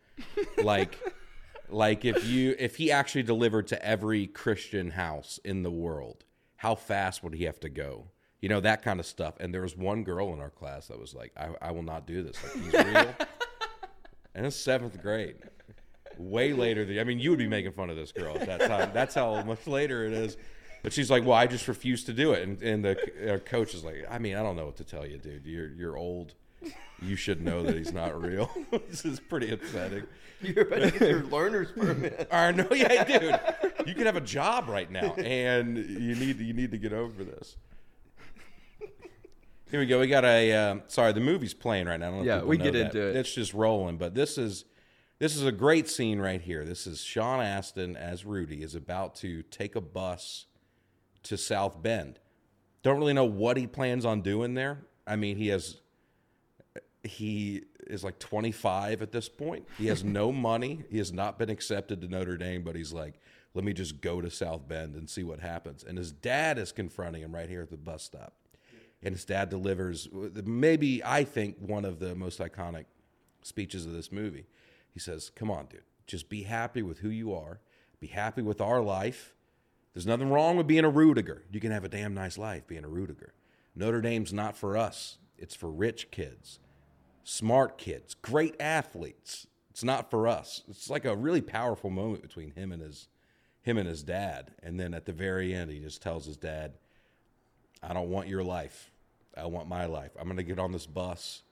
[0.63, 0.99] like,
[1.69, 6.25] like if you if he actually delivered to every Christian house in the world,
[6.57, 8.09] how fast would he have to go?
[8.43, 9.35] You know that kind of stuff.
[9.41, 12.07] And there was one girl in our class that was like, "I, I will not
[12.07, 12.37] do this.
[12.43, 13.15] Like he's real."
[14.35, 15.37] and it's seventh grade.
[16.19, 18.61] Way later than I mean, you would be making fun of this girl at that
[18.69, 18.91] time.
[18.93, 20.37] That's how much later it is.
[20.83, 23.85] But she's like, "Well, I just refuse to do it." And, and the coach is
[23.85, 25.47] like, "I mean, I don't know what to tell you, dude.
[25.47, 26.35] You're you're old.
[27.01, 28.51] You should know that he's not real."
[28.89, 30.03] this is pretty upsetting.
[30.41, 33.87] you're about to get your learner's permit I know, yeah, dude.
[33.87, 37.23] You could have a job right now, and you need you need to get over
[37.23, 37.57] this.
[39.73, 40.01] Here we go.
[40.01, 40.53] We got a.
[40.53, 42.09] Uh, sorry, the movie's playing right now.
[42.09, 42.95] I don't Yeah, we get that.
[42.95, 43.17] into it.
[43.17, 44.67] It's just rolling, but this is
[45.19, 46.67] this is a great scene right here.
[46.67, 50.45] This is Sean Astin as Rudy is about to take a bus
[51.23, 52.19] to South Bend.
[52.83, 54.85] Don't really know what he plans on doing there.
[55.07, 55.81] I mean, he has
[57.03, 59.67] he is like 25 at this point.
[59.79, 60.85] He has no money.
[60.91, 63.15] He has not been accepted to Notre Dame, but he's like,
[63.55, 65.83] let me just go to South Bend and see what happens.
[65.83, 68.35] And his dad is confronting him right here at the bus stop.
[69.03, 72.85] And his dad delivers maybe, I think, one of the most iconic
[73.43, 74.47] speeches of this movie.
[74.93, 77.61] He says, Come on, dude, just be happy with who you are,
[78.01, 79.35] be happy with our life.
[79.93, 81.41] There's nothing wrong with being a Ruettiger.
[81.51, 83.31] You can have a damn nice life being a Ruettiger.
[83.75, 86.61] Notre Dame's not for us, it's for rich kids
[87.25, 89.47] smart kids, great athletes.
[89.71, 90.63] It's not for us.
[90.69, 93.09] It's like a really powerful moment between him and his
[93.63, 94.53] him and his dad.
[94.63, 96.75] And then at the very end, he just tells his dad,
[97.83, 98.92] "I don't want your life.
[99.37, 100.11] I want my life.
[100.19, 101.43] I'm going to get on this bus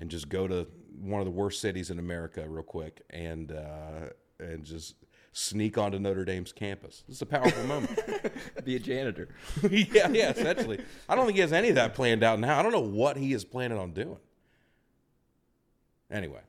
[0.00, 0.66] and just go to
[1.00, 4.94] one of the worst cities in America real quick and uh, and just."
[5.32, 7.04] Sneak onto Notre Dame's campus.
[7.08, 7.96] It's a powerful moment.
[8.64, 9.28] Be a janitor.
[9.70, 10.80] yeah, yeah, essentially.
[11.08, 12.58] I don't think he has any of that planned out now.
[12.58, 14.16] I don't know what he is planning on doing.
[16.10, 16.40] Anyway,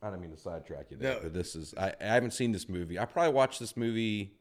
[0.00, 1.20] I don't mean to sidetrack you there, No.
[1.24, 2.98] but this is I, I haven't seen this movie.
[3.00, 4.34] I probably watched this movie.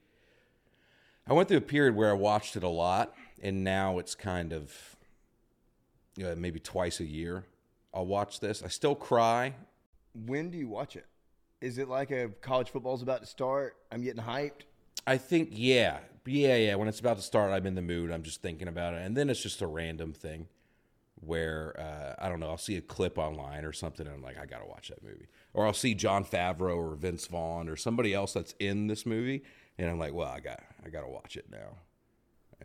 [1.26, 4.54] I went through a period where I watched it a lot, and now it's kind
[4.54, 4.93] of
[6.23, 7.45] uh, maybe twice a year.
[7.93, 8.63] I'll watch this.
[8.63, 9.54] I still cry.
[10.13, 11.06] When do you watch it?
[11.62, 13.78] Is it like a college football's about to start?
[13.91, 14.63] I'm getting hyped.
[15.06, 16.76] I think yeah, yeah, yeah.
[16.76, 18.12] When it's about to start, I'm in the mood.
[18.12, 20.47] I'm just thinking about it, and then it's just a random thing
[21.15, 22.49] where uh, I don't know.
[22.49, 25.28] I'll see a clip online or something, and I'm like, I gotta watch that movie.
[25.54, 29.43] Or I'll see Jon Favreau or Vince Vaughn or somebody else that's in this movie,
[29.78, 31.78] and I'm like, well, I got, I gotta watch it now.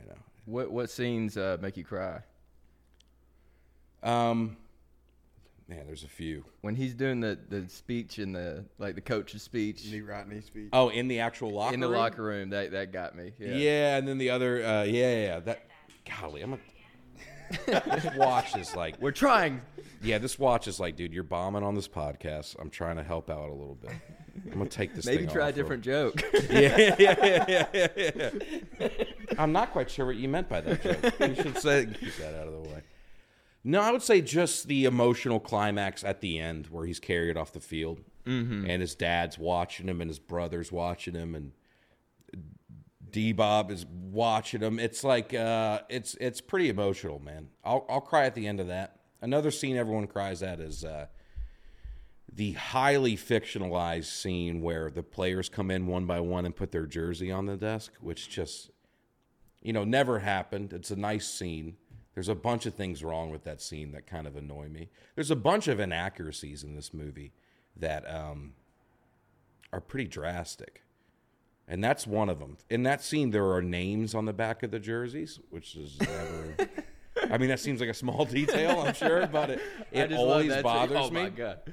[0.00, 0.18] You know.
[0.44, 2.20] What what scenes uh, make you cry?
[4.02, 4.56] Um,
[5.68, 6.44] man, there's a few.
[6.60, 10.40] When he's doing the, the speech in the like the coach's speech Knee right knee
[10.40, 10.68] speech.
[10.72, 11.96] Oh, in the actual locker in the room?
[11.98, 13.32] locker room, that that got me.
[13.38, 13.54] Yeah.
[13.54, 13.96] Yeah.
[13.96, 15.40] and then the other, uh, yeah, yeah, yeah.
[15.40, 15.66] That,
[16.20, 16.58] golly, I'm a.
[17.66, 19.62] this watch is like We're trying.
[20.02, 22.56] Yeah, this watch is like, dude, you're bombing on this podcast.
[22.60, 23.92] I'm trying to help out a little bit.
[24.52, 25.06] I'm gonna take this.
[25.06, 26.22] Maybe thing try a off real- different joke.
[26.50, 28.30] Yeah, yeah, yeah, yeah, yeah,
[28.78, 28.88] yeah.
[29.38, 31.20] I'm not quite sure what you meant by that joke.
[31.28, 32.82] You should say keep that out of the way.
[33.64, 37.52] No, I would say just the emotional climax at the end where he's carried off
[37.52, 38.00] the field,
[38.70, 41.52] and his dad's watching him, and his brother's watching him, and
[43.10, 44.78] D Bob is watching him.
[44.78, 47.48] It's like uh, it's it's pretty emotional, man.
[47.64, 49.00] I'll I'll cry at the end of that.
[49.20, 51.06] Another scene everyone cries at is uh,
[52.32, 56.86] the highly fictionalized scene where the players come in one by one and put their
[56.86, 58.70] jersey on the desk, which just
[59.62, 60.72] you know never happened.
[60.72, 61.76] It's a nice scene.
[62.18, 64.88] There's a bunch of things wrong with that scene that kind of annoy me.
[65.14, 67.32] There's a bunch of inaccuracies in this movie
[67.76, 68.54] that um,
[69.72, 70.82] are pretty drastic.
[71.68, 72.56] And that's one of them.
[72.68, 76.56] In that scene, there are names on the back of the jerseys, which is never.
[77.32, 79.60] I mean, that seems like a small detail, I'm sure, but it,
[79.92, 81.22] it always bothers oh me.
[81.22, 81.72] my god.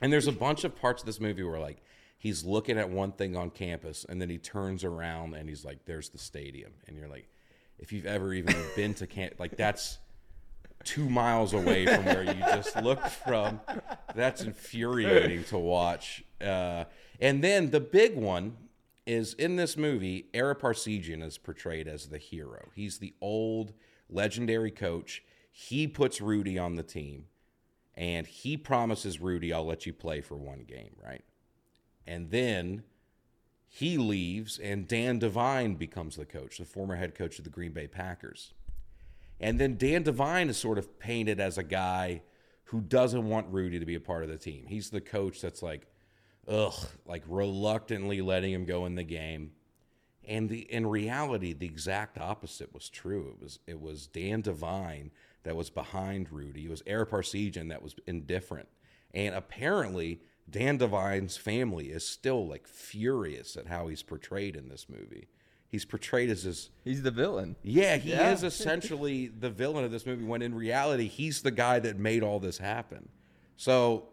[0.00, 1.84] And there's a bunch of parts of this movie where like
[2.18, 5.84] he's looking at one thing on campus and then he turns around and he's like,
[5.84, 7.28] "There's the stadium," and you're like,
[7.84, 9.98] if you've ever even been to camp, like that's
[10.84, 13.60] two miles away from where you just looked from.
[14.14, 16.24] That's infuriating to watch.
[16.40, 16.84] Uh,
[17.20, 18.56] and then the big one
[19.04, 22.70] is in this movie, Ara Parseghian is portrayed as the hero.
[22.74, 23.74] He's the old
[24.08, 25.22] legendary coach.
[25.52, 27.26] He puts Rudy on the team
[27.94, 31.24] and he promises Rudy, I'll let you play for one game, right?
[32.06, 32.84] And then
[33.76, 37.72] he leaves, and Dan Devine becomes the coach, the former head coach of the Green
[37.72, 38.54] Bay Packers.
[39.40, 42.22] And then Dan Devine is sort of painted as a guy
[42.66, 44.66] who doesn't want Rudy to be a part of the team.
[44.68, 45.88] He's the coach that's like,
[46.46, 49.50] ugh, like reluctantly letting him go in the game.
[50.24, 53.34] And the, in reality, the exact opposite was true.
[53.34, 55.10] It was it was Dan Devine
[55.42, 56.66] that was behind Rudy.
[56.66, 58.68] It was Ara Parseghian that was indifferent.
[59.12, 64.86] And apparently, Dan Devine's family is still like furious at how he's portrayed in this
[64.88, 65.28] movie.
[65.68, 67.56] He's portrayed as this He's the villain.
[67.62, 68.32] yeah, he Yeah.
[68.32, 72.22] is essentially the villain of this movie when in reality he's the guy that made
[72.22, 73.08] all this happen.
[73.56, 74.08] So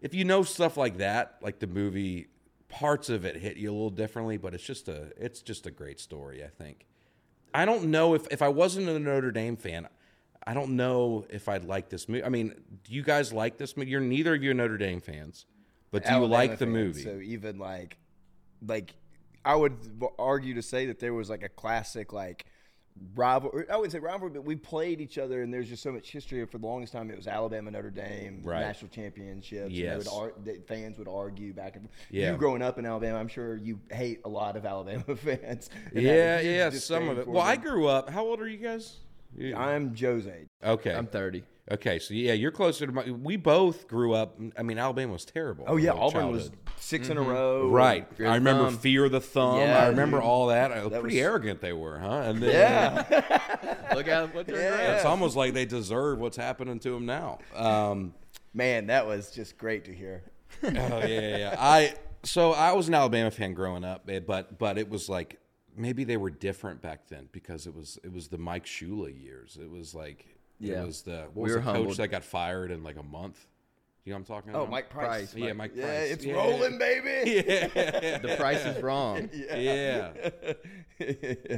[0.00, 2.28] if you know stuff like that, like the movie
[2.68, 5.70] parts of it hit you a little differently, but it's just a it's just a
[5.70, 6.86] great story, I think.
[7.52, 9.88] I don't know if if I wasn't a Notre Dame fan,
[10.46, 12.24] I don't know if I'd like this movie.
[12.24, 13.90] I mean, do you guys like this movie?
[13.90, 15.44] You're neither of you are Notre Dame fans,
[15.90, 17.02] but do you like the fan, movie?
[17.02, 17.96] So even like,
[18.66, 18.94] like
[19.44, 19.76] I would
[20.18, 22.46] argue to say that there was like a classic like
[23.14, 23.52] rival.
[23.70, 26.44] I wouldn't say rivalry, but we played each other, and there's just so much history.
[26.46, 28.60] For the longest time, it was Alabama, Notre Dame, Right.
[28.60, 29.64] national championships.
[29.66, 29.92] and Yes.
[29.92, 31.94] they would ar- the fans would argue back and forth.
[32.10, 32.32] Yeah.
[32.32, 35.68] You growing up in Alabama, I'm sure you hate a lot of Alabama fans.
[35.94, 37.24] and have a Yeah, yeah, some of it.
[37.26, 38.08] for Well, I grew up.
[38.10, 38.96] How old are you guys?
[39.36, 40.48] You- I'm Joe's age.
[40.64, 40.94] okay.
[40.94, 41.44] I'm 30.
[41.70, 43.10] Okay, so yeah, you're closer to my.
[43.10, 44.38] We both grew up.
[44.58, 45.64] I mean, Alabama was terrible.
[45.68, 46.60] Oh yeah, in Auburn was childhood.
[46.78, 47.68] 6 in a row.
[47.68, 48.06] Right.
[48.16, 48.78] Fear I remember thumb.
[48.78, 49.58] Fear the Thumb.
[49.58, 50.26] Yeah, I remember dude.
[50.26, 50.68] all that.
[50.68, 52.22] That Pretty was- arrogant they were, huh?
[52.26, 53.78] And then, Yeah.
[53.94, 54.96] Look out what they're Yeah.
[54.96, 57.38] It's almost like they deserve what's happening to them now.
[57.54, 58.14] Um,
[58.54, 60.22] Man, that was just great to hear.
[60.64, 61.56] oh yeah, yeah, yeah.
[61.58, 65.38] I so I was an Alabama fan growing up, eh, but but it was like
[65.76, 69.58] maybe they were different back then because it was it was the Mike Shula years.
[69.60, 70.82] It was like Yeah.
[70.82, 73.02] it was the what We was were the coach that got fired in like a
[73.02, 73.44] month.
[74.04, 74.68] You know what I'm talking about?
[74.68, 74.70] Oh.
[74.70, 75.32] Mike Price.
[75.32, 75.34] Price.
[75.34, 76.10] Yeah, Mike Yeah, Price.
[76.12, 76.34] it's Yeah.
[76.34, 77.42] rolling, baby.
[77.48, 78.18] Yeah.
[78.18, 79.28] The price is wrong.
[79.34, 80.10] yeah.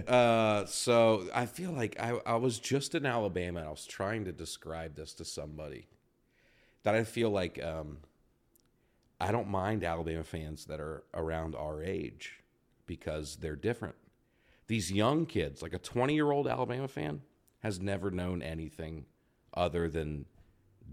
[0.09, 4.25] Uh, so I feel like I, I was just in Alabama and I was trying
[4.25, 5.87] to describe this to somebody
[6.83, 7.99] that I feel like um,
[9.21, 12.41] I don't mind Alabama fans that are around our age
[12.87, 13.95] because they're different.
[14.67, 17.23] These young kids, like a 20 year old Alabama fan,
[17.61, 19.05] has never known anything
[19.55, 20.27] other than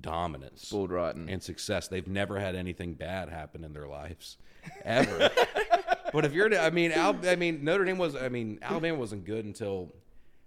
[0.01, 1.29] dominance Bull rotten.
[1.29, 1.87] and success.
[1.87, 4.37] They've never had anything bad happen in their lives,
[4.83, 5.29] ever.
[6.13, 9.25] but if you're, I mean, Al, I mean, Notre Dame was, I mean, Alabama wasn't
[9.25, 9.93] good until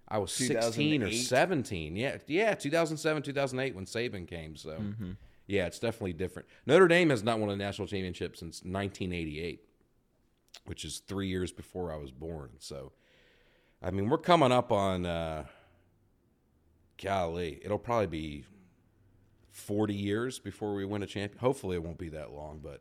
[0.08, 0.56] I was 16
[1.02, 1.12] or 2008?
[1.22, 1.96] 17.
[1.96, 4.56] Yeah, yeah, 2007, 2008 when Saban came.
[4.56, 5.12] So, Mm-hmm.
[5.46, 6.48] yeah, it's definitely different.
[6.66, 9.60] Notre Dame has not won a national championship since 1988,
[10.66, 12.50] which is three years before I was born.
[12.58, 12.92] So,
[13.82, 15.44] I mean, we're coming up on, uh,
[17.02, 18.44] golly, it'll probably be
[19.50, 21.38] 40 years before we win a champion.
[21.40, 22.80] Hopefully, it won't be that long, but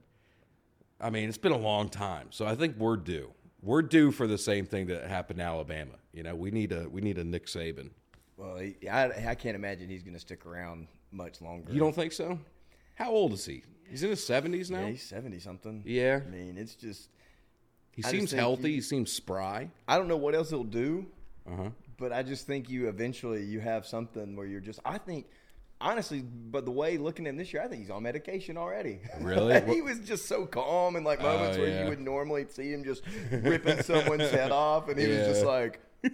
[0.99, 2.27] I mean, it's been a long time.
[2.32, 3.32] So I think we're due.
[3.62, 5.93] We're due for the same thing that happened in Alabama.
[6.13, 7.89] You know, we need a we need a Nick Saban.
[8.38, 8.58] Well,
[8.91, 11.73] I, I can't imagine he's going to stick around much longer.
[11.73, 12.38] You don't think so?
[12.93, 13.63] How old is he?
[13.89, 14.82] He's in his 70s now.
[14.82, 15.82] Yeah, he's seventy something.
[15.86, 16.19] Yeah.
[16.25, 17.10] I mean, it's just
[17.93, 18.67] He I seems healthy.
[18.69, 19.71] he- He seems spry.
[19.88, 21.08] I don't know what else he'll do,
[21.51, 21.69] Uh huh.
[21.98, 24.80] But I just think you eventually you have something where you're just.
[24.86, 25.28] I think
[25.80, 29.00] honestly, but the way looking at him this year, I think he's on medication already.
[29.20, 29.62] Really?
[29.74, 32.84] he was just so calm in like moments Oh, where you would normally see him
[32.84, 35.80] just ripping someone's head off, and he was just like.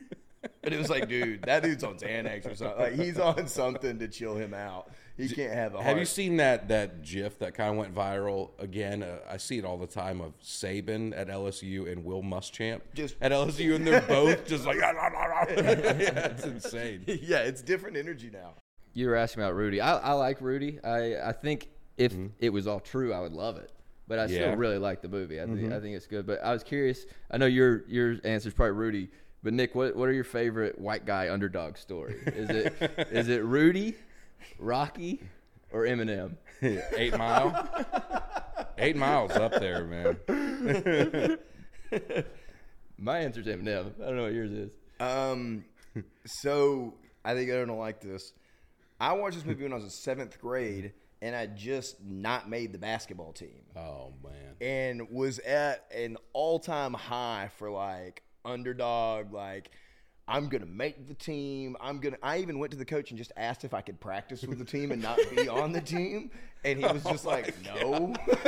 [0.62, 2.78] And it was like, dude, that dude's on Xanax or something.
[2.78, 4.92] Like he's on something to chill him out.
[5.18, 5.86] He can't have a heart.
[5.86, 9.04] Have you seen that that GIF that kind of went viral again?
[9.04, 13.16] Uh, I see it all the time of Saban at LSU and Will Muschamp Just-
[13.22, 17.04] at LSU, and they're both just like, ah, ah, ah, yeah, it's insane.
[17.08, 18.56] yeah, it's different energy now.
[18.94, 19.82] You were asking about Rudy.
[19.82, 20.80] I, I like Rudy.
[20.84, 22.28] I, I think if mm-hmm.
[22.40, 23.72] it was all true, I would love it.
[24.08, 24.48] But I Yeah.
[24.48, 25.40] still really like the movie.
[25.40, 25.74] I think mm-hmm.
[25.74, 26.26] I think it's good.
[26.26, 27.06] But I was curious.
[27.32, 29.10] I know your your answer is probably Rudy.
[29.44, 32.16] But Nick, what what are your favorite white guy underdog story?
[32.26, 32.74] Is it
[33.12, 33.96] is it Rudy,
[34.60, 35.22] Rocky,
[35.72, 36.36] or Eminem?
[36.62, 37.70] Eight Mile.
[38.78, 40.18] Eight Miles up there, man.
[42.98, 43.92] My answer's is Eminem.
[44.02, 44.72] I don't know what yours is.
[45.00, 45.66] Um,
[46.26, 46.94] so
[47.26, 48.34] I think I don't like this.
[49.00, 52.72] I watched this movie when I was in seventh grade, and I just not made
[52.72, 54.56] the basketball team, Oh man.
[54.62, 59.72] and was at an all-time high for like underdog, like.
[60.26, 61.76] I'm gonna make the team.
[61.82, 62.18] I'm gonna.
[62.24, 64.64] I even went to the coach and just asked if I could practice with the
[64.66, 66.32] team and not be on the team,
[66.64, 68.16] and he was oh just like, "No."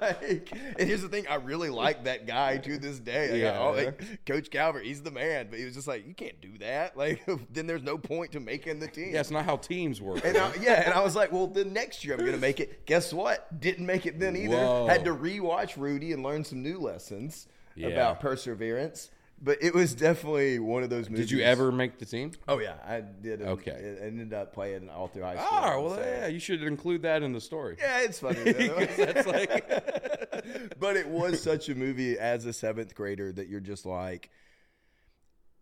[0.00, 3.40] like, and here's the thing: I really like that guy to this day.
[3.40, 3.60] Yeah.
[3.60, 6.96] Like, Coach Calvert, he's the man, but he was just like, "You can't do that."
[7.00, 9.14] Like, then there's no point to making the team.
[9.14, 10.22] Yeah, not how teams work.
[10.22, 12.60] And I, yeah, and I was like, well, then next year I'm going to make
[12.60, 12.84] it.
[12.84, 13.58] Guess what?
[13.58, 14.56] Didn't make it then either.
[14.56, 14.86] Whoa.
[14.86, 17.88] Had to rewatch Rudy and learn some new lessons Yeah.
[17.88, 19.10] about perseverance.
[19.42, 21.28] But it was definitely one of those movies.
[21.30, 22.32] Did you ever make the team?
[22.46, 23.40] Oh yeah, I did.
[23.40, 23.70] Okay.
[23.70, 25.48] it ended up playing all through high school.
[25.50, 27.76] Oh, well, so- yeah, you should include that in the story.
[27.78, 28.34] Yeah, it's funny.
[28.52, 28.86] though.
[28.98, 29.68] That's like,
[30.78, 34.30] but it was such a movie as a seventh grader that you're just like,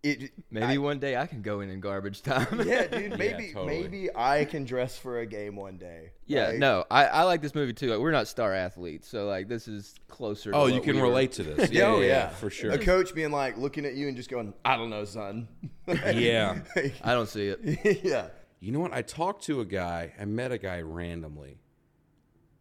[0.02, 0.30] it.
[0.50, 2.60] Maybe one day I can go in in garbage time.
[2.66, 3.18] Yeah, dude.
[3.18, 3.80] Maybe totally.
[3.82, 6.12] maybe I can dress for a game one day.
[6.26, 7.90] Yeah, Like, no, I, I like this movie too.
[7.90, 10.52] Like, we're not star athletes, so like this is closer.
[10.54, 11.70] oh, to you can we were- relate to this.
[11.70, 12.70] Yeah, Yeah, oh, yeah, yeah, for sure.
[12.72, 15.48] A coach being like looking at you and just going, "I don't know, son."
[15.88, 16.60] Yeah.
[17.02, 18.00] I don't see it.
[18.04, 18.28] yeah.
[18.60, 18.92] You know what?
[18.92, 20.12] I talked to a guy.
[20.20, 21.58] I met a guy randomly,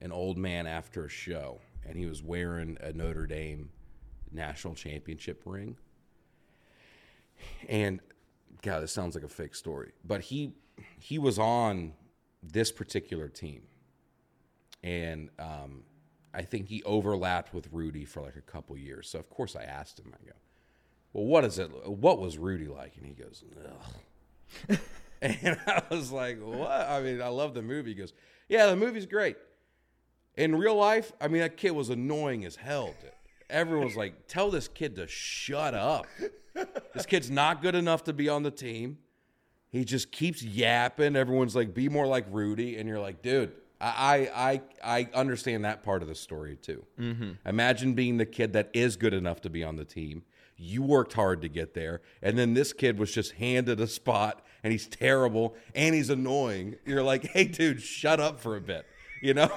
[0.01, 3.69] an old man after a show, and he was wearing a Notre Dame
[4.31, 5.75] national championship ring.
[7.67, 7.99] And
[8.61, 10.53] God, this sounds like a fake story, but he
[10.99, 11.93] he was on
[12.43, 13.63] this particular team,
[14.83, 15.83] and um,
[16.33, 19.09] I think he overlapped with Rudy for like a couple years.
[19.09, 20.13] So of course I asked him.
[20.13, 20.35] I go,
[21.13, 21.69] well, what is it?
[21.87, 22.95] What was Rudy like?
[22.97, 23.43] And he goes,
[24.69, 24.79] ugh.
[25.21, 26.69] and I was like, what?
[26.69, 27.91] I mean, I love the movie.
[27.91, 28.13] He goes,
[28.49, 29.37] yeah, the movie's great.
[30.35, 32.93] In real life, I mean, that kid was annoying as hell.
[33.01, 33.11] Dude.
[33.49, 36.05] Everyone's like, tell this kid to shut up.
[36.93, 38.97] This kid's not good enough to be on the team.
[39.69, 41.15] He just keeps yapping.
[41.15, 42.77] Everyone's like, be more like Rudy.
[42.77, 46.83] And you're like, dude, I I I understand that part of the story too.
[46.99, 47.31] Mm-hmm.
[47.45, 50.23] Imagine being the kid that is good enough to be on the team.
[50.55, 54.43] You worked hard to get there, and then this kid was just handed a spot,
[54.63, 56.77] and he's terrible and he's annoying.
[56.83, 58.87] You're like, hey, dude, shut up for a bit.
[59.21, 59.51] You know,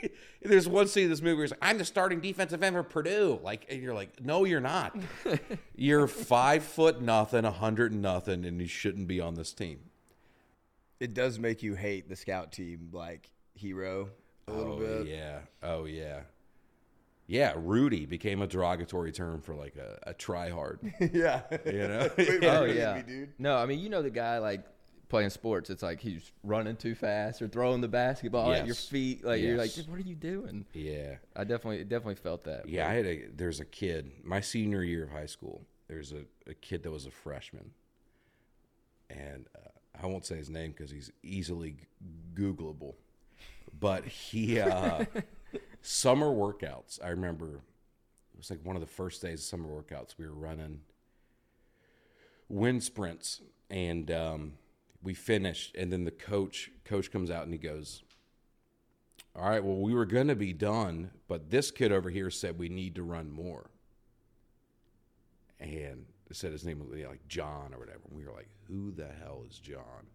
[0.42, 2.82] there's one scene in this movie where he's like, I'm the starting defensive end for
[2.82, 3.40] Purdue.
[3.42, 4.96] Like, and you're like, no, you're not.
[5.76, 9.80] you're five foot nothing, a hundred nothing, and you shouldn't be on this team.
[11.00, 14.10] It does make you hate the scout team like hero
[14.48, 15.06] a little oh, bit.
[15.08, 15.40] Yeah.
[15.62, 16.20] Oh yeah.
[17.28, 20.78] Yeah, Rudy became a derogatory term for like a, a try hard.
[21.12, 21.42] yeah.
[21.64, 22.10] You know?
[22.16, 22.94] Wait, Oh yeah.
[22.94, 23.32] me, dude.
[23.38, 24.64] No, I mean you know the guy like
[25.08, 25.70] playing sports.
[25.70, 29.24] It's like he's running too fast or throwing the basketball at your feet.
[29.24, 30.64] Like you're like, what are you doing?
[30.72, 31.16] yeah.
[31.34, 32.68] I definitely definitely felt that.
[32.68, 36.24] Yeah, I had a there's a kid, my senior year of high school, there's a,
[36.48, 37.70] a kid that was a freshman.
[39.08, 39.68] And uh,
[40.02, 41.76] I won't say his name because he's easily
[42.34, 42.94] Googleable.
[43.78, 45.04] But he, uh,
[45.82, 47.60] summer workouts, I remember
[48.36, 50.14] it was like one of the first days of summer workouts.
[50.18, 50.80] We were running
[52.48, 53.40] wind sprints
[53.70, 54.52] and um,
[55.06, 55.74] we finished.
[55.76, 58.02] And then the coach, coach comes out and he goes,
[59.36, 62.58] all right, well, we were going to be done, but this kid over here said
[62.58, 63.70] we need to run more.
[65.60, 68.00] And said his name was like John or whatever.
[68.08, 70.08] And we were like, who the hell is John?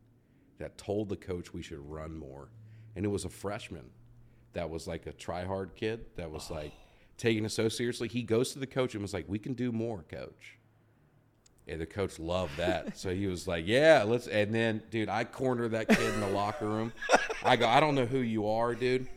[0.60, 2.50] That told the coach we should run more.
[2.96, 3.90] And it was a freshman
[4.54, 6.74] that was like a try hard kid that was like
[7.18, 8.10] taking it so seriously.
[8.10, 10.58] He goes to the coach and was like, we can do more, coach.
[11.68, 12.98] And the coach loved that.
[12.98, 14.28] so he was like, Yeah, let's.
[14.28, 16.92] And then, dude, I cornered that kid in the locker room.
[17.44, 19.08] I go, I don't know who you are, dude.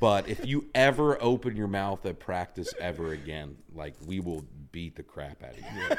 [0.00, 4.96] But if you ever open your mouth at practice ever again, like, we will beat
[4.96, 5.96] the crap out of you.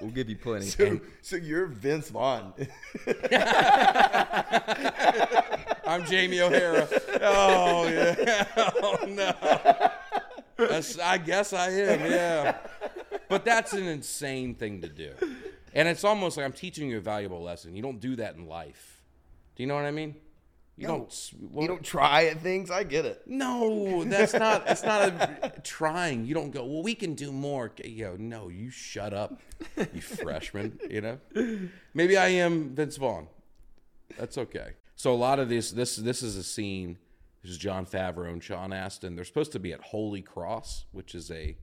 [0.00, 0.66] We'll give you plenty.
[0.66, 2.52] So, so you're Vince Vaughn.
[5.86, 6.88] I'm Jamie O'Hara.
[7.22, 8.44] Oh, yeah.
[8.82, 9.90] Oh, no.
[10.56, 12.56] That's, I guess I am, yeah.
[13.28, 15.12] But that's an insane thing to do.
[15.74, 17.74] And it's almost like I'm teaching you a valuable lesson.
[17.74, 19.02] You don't do that in life.
[19.56, 20.14] Do you know what I mean?
[20.78, 21.06] You No, don't.
[21.08, 22.70] s- you don't try at things.
[22.70, 23.22] I get it.
[23.26, 24.66] No, that's not.
[24.66, 26.26] That's not a trying.
[26.26, 26.64] You don't go.
[26.66, 27.72] Well, we can do more.
[27.82, 28.16] You go.
[28.18, 29.40] No, you shut up,
[29.94, 30.78] you freshman.
[30.90, 31.18] You know.
[31.94, 33.26] Maybe I am Vince Vaughn.
[34.18, 34.72] That's okay.
[34.96, 36.98] So a lot of this, this, this is a scene.
[37.42, 39.14] This is Jon Favreau and Sean Astin.
[39.16, 41.56] They're supposed to be at Holy Cross, which is a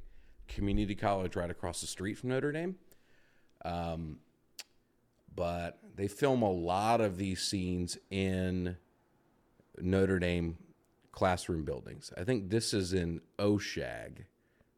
[0.47, 2.75] community college right across the street from Notre Dame.
[3.65, 4.19] Um,
[5.35, 8.77] but they film a lot of these scenes in
[9.79, 10.57] Notre Dame
[11.11, 12.11] classroom buildings.
[12.17, 14.25] I think this is in Oshag,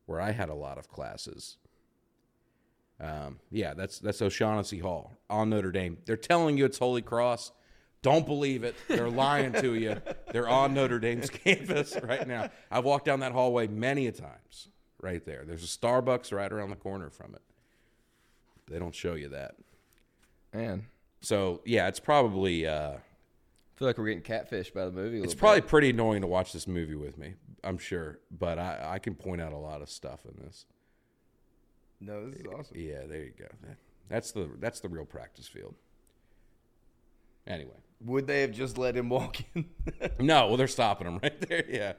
[0.05, 1.57] where I had a lot of classes.
[2.99, 5.97] Um, yeah, that's that's O'Shaughnessy Hall on Notre Dame.
[6.05, 7.51] They're telling you it's Holy Cross.
[8.01, 8.75] Don't believe it.
[8.87, 9.99] They're lying to you.
[10.31, 12.51] They're on Notre Dame's campus right now.
[12.69, 14.69] I've walked down that hallway many a times.
[15.05, 15.43] Right there.
[15.45, 17.41] There's a Starbucks right around the corner from it.
[18.67, 19.53] They don't show you that.
[20.51, 20.87] Man,
[21.21, 22.99] So yeah, it's probably uh, I
[23.75, 25.17] feel like we're getting catfished by the movie.
[25.17, 25.69] A It's little probably bit.
[25.69, 27.35] pretty annoying to watch this movie with me.
[27.63, 30.65] I'm sure, but I, I can point out a lot of stuff in this.
[32.01, 32.77] No, this is awesome.
[32.77, 33.45] Yeah, there you go.
[33.63, 33.77] That-
[34.09, 35.75] That's the that's the real practice field.
[37.47, 39.65] Anyway, Would they have just let him walk in?
[40.19, 41.63] no, well they're stopping him right there.
[41.69, 41.93] Yeah,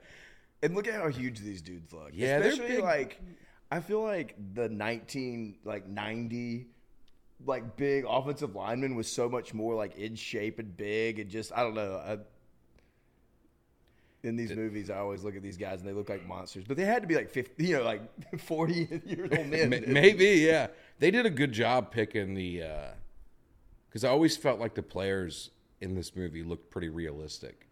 [0.62, 2.10] and look at how huge these dudes look.
[2.12, 2.84] Yeah, they're especially big.
[2.84, 3.20] like
[3.70, 6.66] I feel like the nineteen like ninety
[7.44, 11.52] like big offensive lineman was so much more like in shape and big and just
[11.54, 11.96] I don't know.
[11.96, 12.18] I,
[14.22, 16.76] in these movies, I always look at these guys and they look like monsters, but
[16.76, 18.02] they had to be like fifty, you know, like
[18.40, 19.84] forty years old men.
[19.86, 20.68] Maybe yeah.
[20.98, 22.88] They did a good job picking the uh,
[23.88, 25.50] because I always felt like the players
[25.80, 27.65] in this movie looked pretty realistic.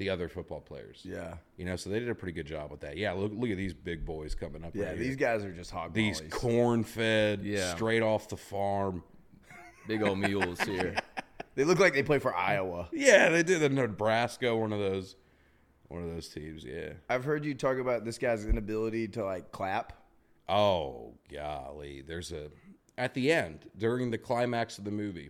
[0.00, 2.80] The other football players, Yeah, you know, so they did a pretty good job with
[2.80, 2.96] that.
[2.96, 4.74] Yeah, look look at these big boys coming up.
[4.74, 4.86] yeah.
[4.86, 5.16] right these here.
[5.16, 7.74] guys are just hog these corn fed, Yeah.
[7.74, 9.02] straight off the farm.
[9.86, 10.96] big old mules here.
[11.56, 12.88] They look like they play for Iowa.
[12.92, 15.16] Yeah, they did the Nebraska, one of those,
[15.88, 16.64] one of those teams.
[16.64, 16.92] Yeah.
[17.10, 19.92] I've heard you talk about this guy's inability to like clap.
[20.48, 22.50] Oh golly, there's a
[22.96, 25.28] at the end during the climax of the movie,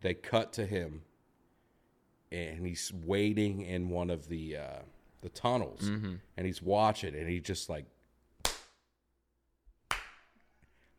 [0.00, 1.02] they cut to him,
[2.32, 4.78] and he's waiting in one of the uh,
[5.22, 5.82] the tunnels,
[6.36, 7.84] and he's watching, and he just like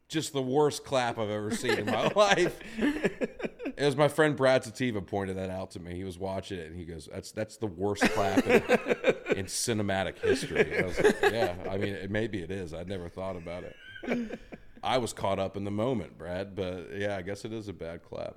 [0.07, 2.59] just the worst clap I've ever seen in my life.
[2.77, 5.95] It was my friend Brad Sativa pointed that out to me.
[5.95, 8.61] He was watching it and he goes, "That's that's the worst clap in,
[9.37, 12.73] in cinematic history." I was like, "Yeah, I mean, it, maybe it is.
[12.73, 14.39] I'd never thought about it."
[14.83, 17.73] I was caught up in the moment, Brad, but yeah, I guess it is a
[17.73, 18.35] bad clap.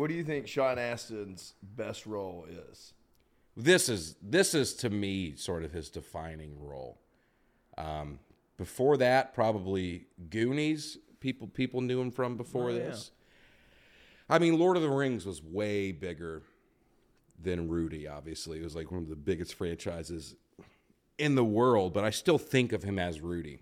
[0.00, 2.94] What do you think Sean Astin's best role is?
[3.54, 6.98] This is this is to me sort of his defining role.
[7.76, 8.18] Um,
[8.56, 10.96] before that, probably Goonies.
[11.20, 12.78] People people knew him from before Oh, yeah.
[12.78, 13.10] this.
[14.30, 16.44] I mean, Lord of the Rings was way bigger
[17.38, 18.08] than Rudy.
[18.08, 20.34] Obviously, it was like one of the biggest franchises
[21.18, 21.92] in the world.
[21.92, 23.60] But I still think of him as Rudy.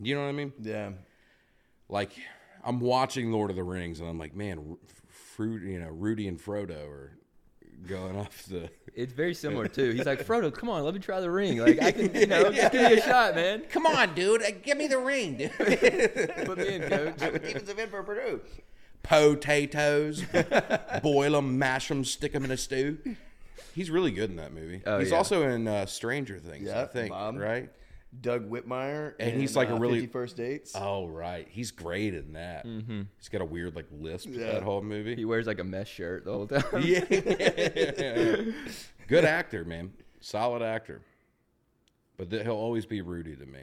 [0.00, 0.52] You know what I mean?
[0.60, 0.90] Yeah.
[1.88, 2.10] Like
[2.64, 4.78] I'm watching Lord of the Rings, and I'm like, man, Ru-
[5.36, 7.18] Fruit, you know, Rudy and Frodo are
[7.86, 8.68] going off the.
[8.94, 9.92] It's very similar too.
[9.92, 11.56] He's like, Frodo, come on, let me try the ring.
[11.56, 13.62] Like I can, you know, just give me a shot, man.
[13.70, 15.50] Come on, dude, give me the ring, dude.
[15.56, 17.16] Put me in, coach.
[17.16, 18.42] defensive end for Purdue.
[19.02, 20.22] potatoes,
[21.02, 22.98] boil them, mash them, stick them in a stew.
[23.74, 24.82] He's really good in that movie.
[24.84, 25.16] Oh, he's yeah.
[25.16, 27.38] also in uh, Stranger Things, I think, Bob.
[27.38, 27.70] right?
[28.20, 29.14] Doug Whitmore.
[29.18, 30.72] And he's in, like a uh, really- First Dates.
[30.74, 31.46] Oh, right.
[31.50, 32.66] He's great in that.
[32.66, 33.02] Mm-hmm.
[33.18, 34.52] He's got a weird like lisp Yeah.
[34.52, 35.14] that whole movie.
[35.16, 36.62] He wears like a mesh shirt the whole time.
[36.82, 37.04] yeah.
[39.08, 39.92] Good actor, man.
[40.20, 41.02] Solid actor.
[42.16, 43.60] But th- he'll always be Rudy to me.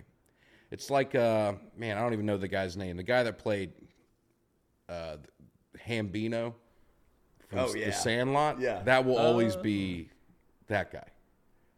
[0.72, 2.98] It's like, uh, man, I don't even know the guy's name.
[2.98, 3.72] The guy that played
[4.88, 5.18] uh,
[5.88, 6.54] Hambino
[7.48, 7.88] from Oh, yeah.
[7.88, 8.60] The Sandlot.
[8.60, 8.82] Yeah.
[8.84, 9.62] That will always Oh.
[9.62, 10.10] be
[10.68, 11.08] that guy.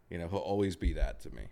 [0.09, 1.43] You know, he'll always be that to me.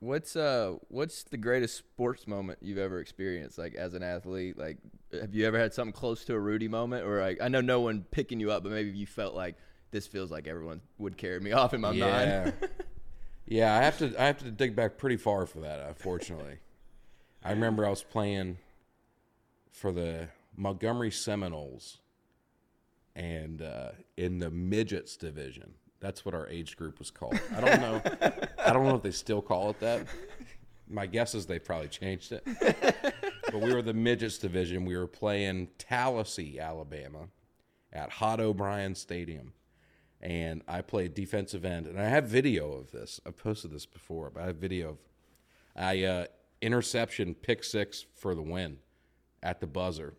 [0.00, 4.56] What's uh what's the greatest sports moment you've ever experienced like as an athlete?
[4.56, 4.78] Like
[5.12, 7.80] have you ever had something close to a Rudy moment or like I know no
[7.80, 9.56] one picking you up, but maybe you felt like
[9.90, 12.44] this feels like everyone would carry me off in my yeah.
[12.44, 12.54] mind.
[13.46, 16.58] yeah, I have to I have to dig back pretty far for that, unfortunately.
[17.44, 18.58] I remember I was playing
[19.72, 21.98] for the Montgomery Seminoles
[23.14, 25.74] and uh, in the midgets division.
[26.00, 27.38] That's what our age group was called.
[27.56, 28.02] I don't know.
[28.64, 30.06] I don't know if they still call it that.
[30.88, 32.46] My guess is they probably changed it.
[33.50, 34.84] But we were the midgets division.
[34.84, 37.28] We were playing Tallassee, Alabama,
[37.92, 39.54] at Hot O'Brien Stadium,
[40.20, 41.86] and I played defensive end.
[41.86, 43.20] And I have video of this.
[43.26, 44.98] I've posted this before, but I have video of
[45.74, 46.26] I uh,
[46.60, 48.78] interception pick six for the win
[49.42, 50.14] at the buzzer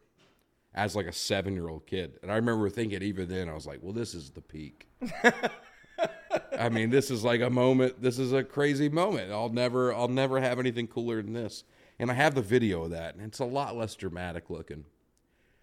[0.73, 2.17] as like a seven year old kid.
[2.21, 4.87] And I remember thinking even then I was like, well, this is the peak.
[6.57, 8.01] I mean, this is like a moment.
[8.01, 9.31] This is a crazy moment.
[9.31, 11.63] I'll never, I'll never have anything cooler than this.
[11.99, 14.85] And I have the video of that, and it's a lot less dramatic looking.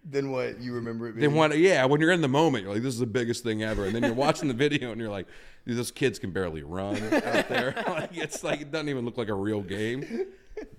[0.09, 1.29] Than what you remember it being?
[1.29, 3.63] Then when, yeah, when you're in the moment, you're like, this is the biggest thing
[3.63, 3.85] ever.
[3.85, 5.27] And then you're watching the video, and you're like,
[5.65, 7.73] those kids can barely run out there.
[7.87, 10.27] like it's like it doesn't even look like a real game.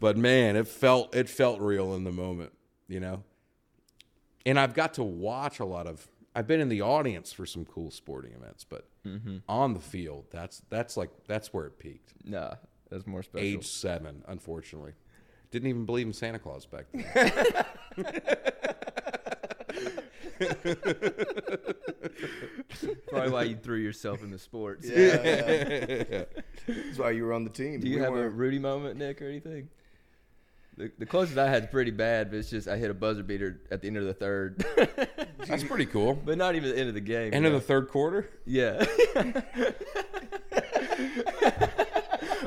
[0.00, 2.52] But man, it felt it felt real in the moment,
[2.88, 3.22] you know.
[4.46, 6.06] And I've got to watch a lot of.
[6.38, 9.38] I've been in the audience for some cool sporting events, but mm-hmm.
[9.48, 12.12] on the field, that's that's like that's where it peaked.
[12.24, 12.54] Nah,
[12.88, 13.44] that's more special.
[13.44, 14.92] Age seven, unfortunately,
[15.50, 17.04] didn't even believe in Santa Claus back then.
[23.08, 24.88] Probably why you threw yourself into sports.
[24.88, 26.24] Yeah, yeah.
[26.68, 27.80] That's why you were on the team.
[27.80, 29.70] Do you We have a weren't- Rudy moment, Nick, or anything?
[30.78, 33.24] The, the closest I had is pretty bad, but it's just I hit a buzzer
[33.24, 34.64] beater at the end of the third,
[35.48, 36.14] That's pretty cool.
[36.14, 37.34] but not even the end of the game.
[37.34, 38.30] End you of the third quarter.
[38.46, 38.84] Yeah.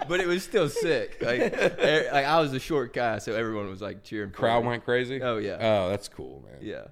[0.07, 1.17] but it was still sick.
[1.21, 4.32] Like, e- like I was a short guy, so everyone was like cheering.
[4.32, 5.21] Crowd went crazy.
[5.21, 5.57] Oh, yeah.
[5.59, 6.59] Oh, that's cool, man.
[6.61, 6.86] Yeah.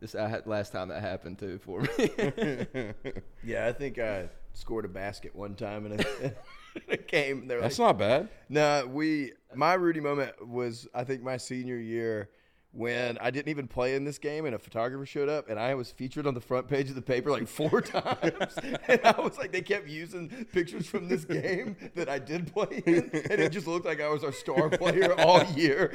[0.00, 2.92] This I had last time that happened too for me.
[3.44, 6.32] Yeah, I think I scored a basket one time and a,
[6.74, 7.46] in a game.
[7.46, 8.28] They were That's like, not bad.
[8.48, 9.32] No, we.
[9.54, 12.30] My Rudy moment was I think my senior year
[12.74, 15.74] when I didn't even play in this game, and a photographer showed up, and I
[15.74, 18.54] was featured on the front page of the paper like four times,
[18.88, 22.82] and I was like, they kept using pictures from this game that I did play
[22.86, 25.92] in, and it just looked like I was our star player all year.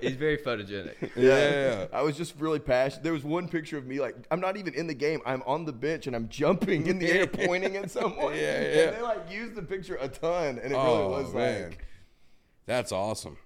[0.00, 0.94] He's very photogenic.
[1.16, 1.86] Yeah.
[1.92, 3.02] I was just really passionate.
[3.04, 5.20] There was one picture of me like I'm not even in the game.
[5.26, 8.34] I'm on the bench and I'm jumping in the air, pointing at someone.
[8.34, 8.80] Yeah, yeah.
[8.88, 11.62] And they like used the picture a ton, and it Oh, really was man.
[11.70, 11.84] like,
[12.66, 13.36] That's awesome.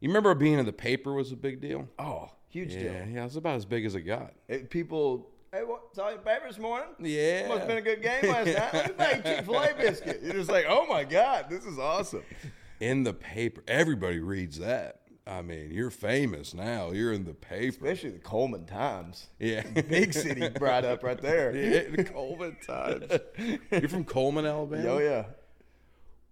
[0.00, 1.88] You remember being in the paper was a big deal?
[1.98, 2.92] oh, huge Yeah, deal.
[3.12, 4.32] yeah, it was about as big as it got.
[4.48, 6.88] It- people, hey, what, saw your paper this morning?
[7.00, 7.48] Yeah.
[7.48, 8.72] Must have been a good game last night.
[8.72, 10.20] Let me buy you Chick fil A biscuit.
[10.22, 12.22] You're just like, oh my God, this is awesome.
[12.80, 13.62] In the paper.
[13.68, 14.96] Everybody reads that.
[15.26, 16.90] I mean, you're famous now.
[16.92, 17.84] You're in the paper.
[17.86, 19.28] Especially the Cullman Times.
[19.38, 19.62] Yeah.
[19.88, 21.54] Big city brought up right there.
[21.56, 23.04] Yeah, the Cullman Times.
[23.70, 24.88] You're from Cullman, Alabama?
[24.88, 25.26] Oh, yeah.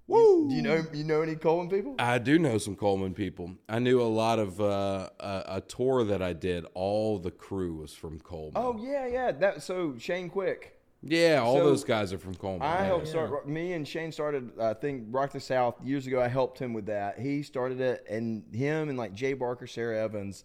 [0.09, 0.49] Woo!
[0.49, 1.95] Do you know you know any Cullman people?
[1.99, 3.55] I do know some Cullman people.
[3.69, 6.65] I knew a lot of uh, a, a tour that I did.
[6.75, 8.53] All the crew was from Cullman.
[8.57, 9.33] Oh yeah, yeah.
[9.33, 10.75] That so Shane Quick.
[11.03, 12.63] yeah, all so those guys are from Cullman.
[12.63, 12.85] I Yeah.
[12.87, 13.47] helped start.
[13.49, 14.59] Me and Shane started.
[14.59, 16.21] I think Rock the South years ago.
[16.23, 17.19] I helped him with that.
[17.19, 20.45] He started it, and him and like Jay Barker, Sara Evans.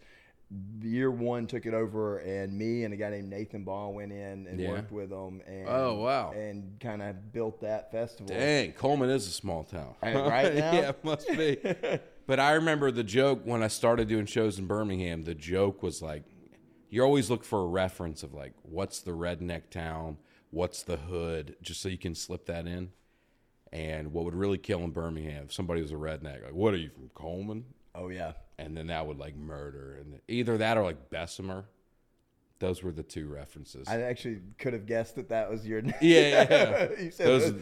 [0.81, 4.45] Year one took it over, and me and a guy named Nathan Ball went in
[4.47, 4.69] and Yeah.
[4.69, 5.41] worked with them.
[5.47, 6.31] And, Oh, wow.
[6.33, 8.35] And kind of built that festival.
[8.35, 9.95] Dang, Cullman is a small town.
[10.03, 10.73] Right now?
[10.73, 11.57] yeah, it must be.
[12.27, 15.23] but I remember the joke when I started doing shows in Birmingham.
[15.23, 16.23] The joke was like,
[16.89, 20.17] you always look for a reference of like, what's the redneck town?
[20.51, 21.55] What's the hood?
[21.63, 22.91] Just so you can slip that in.
[23.71, 26.77] And what would really kill in Birmingham, if somebody was a redneck, like, what are
[26.77, 27.65] you from Cullman?
[27.95, 28.33] Oh yeah.
[28.59, 29.97] And then that would like murder.
[29.99, 31.65] And either that or like Bessemer.
[32.59, 33.89] Those were the two references.
[33.89, 35.93] I actually could have guessed that that was your name.
[36.01, 37.01] yeah, yeah.
[37.01, 37.53] You said those,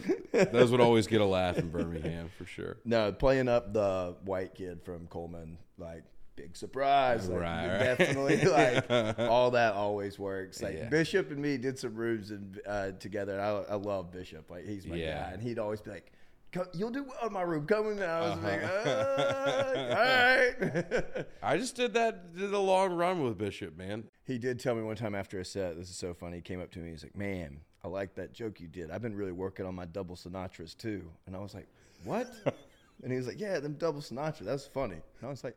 [0.52, 2.78] those would always get a laugh in Birmingham for sure.
[2.86, 6.04] No, playing up the white kid from Cullman, like
[6.36, 7.28] big surprise.
[7.28, 7.98] Like, Right, right.
[7.98, 10.62] Definitely, like all that always works.
[10.62, 10.89] Like Yeah.
[10.89, 13.32] Bishop and me did some rooms and uh, together.
[13.34, 14.52] And I, I love Bishop.
[14.52, 15.20] Like he's my Yeah.
[15.24, 16.12] guy, and he'd always be like.
[16.52, 17.66] "Co- You'll do well in my room.
[17.66, 17.91] Come in.
[17.93, 18.47] And I was Uh-huh.
[18.89, 21.26] uh, all right.
[21.43, 24.04] I just did that, did a long run with Bishop, man.
[24.26, 26.38] he did tell me one time after a set, this is so funny.
[26.38, 26.91] He came up to me.
[26.91, 28.91] He's like, man, I like that joke you did.
[28.91, 31.04] I've been really working on my double Sinatras too.
[31.28, 31.68] And I was like,
[32.04, 32.32] what?
[33.04, 34.39] and he was like, yeah, them double Sinatra.
[34.45, 34.95] That's funny.
[34.95, 35.56] And I was like,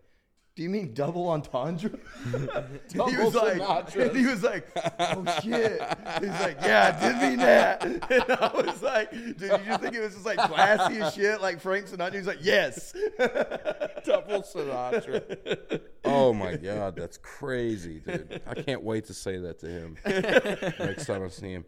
[0.56, 1.90] do you mean double entendre?
[2.92, 4.08] he was like, Sinatras.
[4.08, 4.68] and he was like,
[5.00, 5.82] oh shit.
[6.20, 7.82] He's like, yeah, I did mean that.
[7.84, 11.42] And I was like, did you just think it was just like classy as shit,
[11.42, 12.12] like Frank Sinatra?
[12.12, 12.92] He was like, yes.
[14.04, 15.80] Double Sinatra.
[16.04, 18.40] oh my God, that's crazy, dude.
[18.46, 21.64] I can't wait to say that to him next time I see him.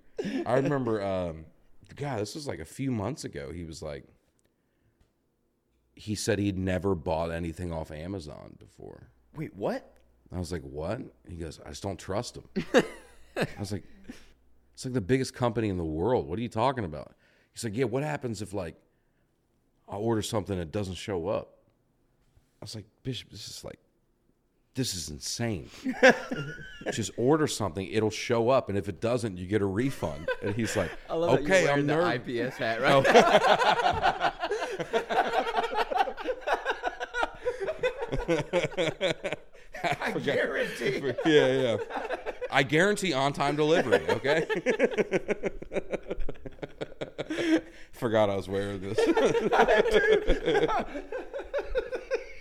[0.46, 1.46] I remember, um,
[1.96, 3.50] God, this was like a few months ago.
[3.52, 4.04] He was like,
[5.96, 9.08] he said he'd never bought anything off Amazon before.
[9.34, 9.94] Wait, what?
[10.32, 11.00] I was like, what?
[11.26, 12.44] He goes, I just don't trust him.
[13.36, 13.84] I was like,
[14.74, 16.28] it's like the biggest company in the world.
[16.28, 17.14] What are you talking about?
[17.52, 18.76] He's like, yeah, what happens if like
[19.88, 21.54] I order something that doesn't show up?
[22.60, 23.78] I was like, Bishop, this is like,
[24.74, 25.70] this is insane.
[26.92, 30.28] Just order something, it'll show up, and if it doesn't, you get a refund.
[30.42, 32.20] And he's like, I love okay, I'm nervous.
[32.28, 33.34] IPS hat right now.
[33.82, 34.22] Oh.
[39.82, 41.02] I guarantee.
[41.26, 41.76] yeah, yeah.
[42.50, 44.46] I guarantee on time delivery, okay?
[47.92, 48.98] Forgot I was wearing this.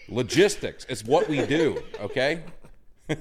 [0.08, 0.86] Logistics.
[0.90, 2.44] It's what we do, okay?
[3.08, 3.18] This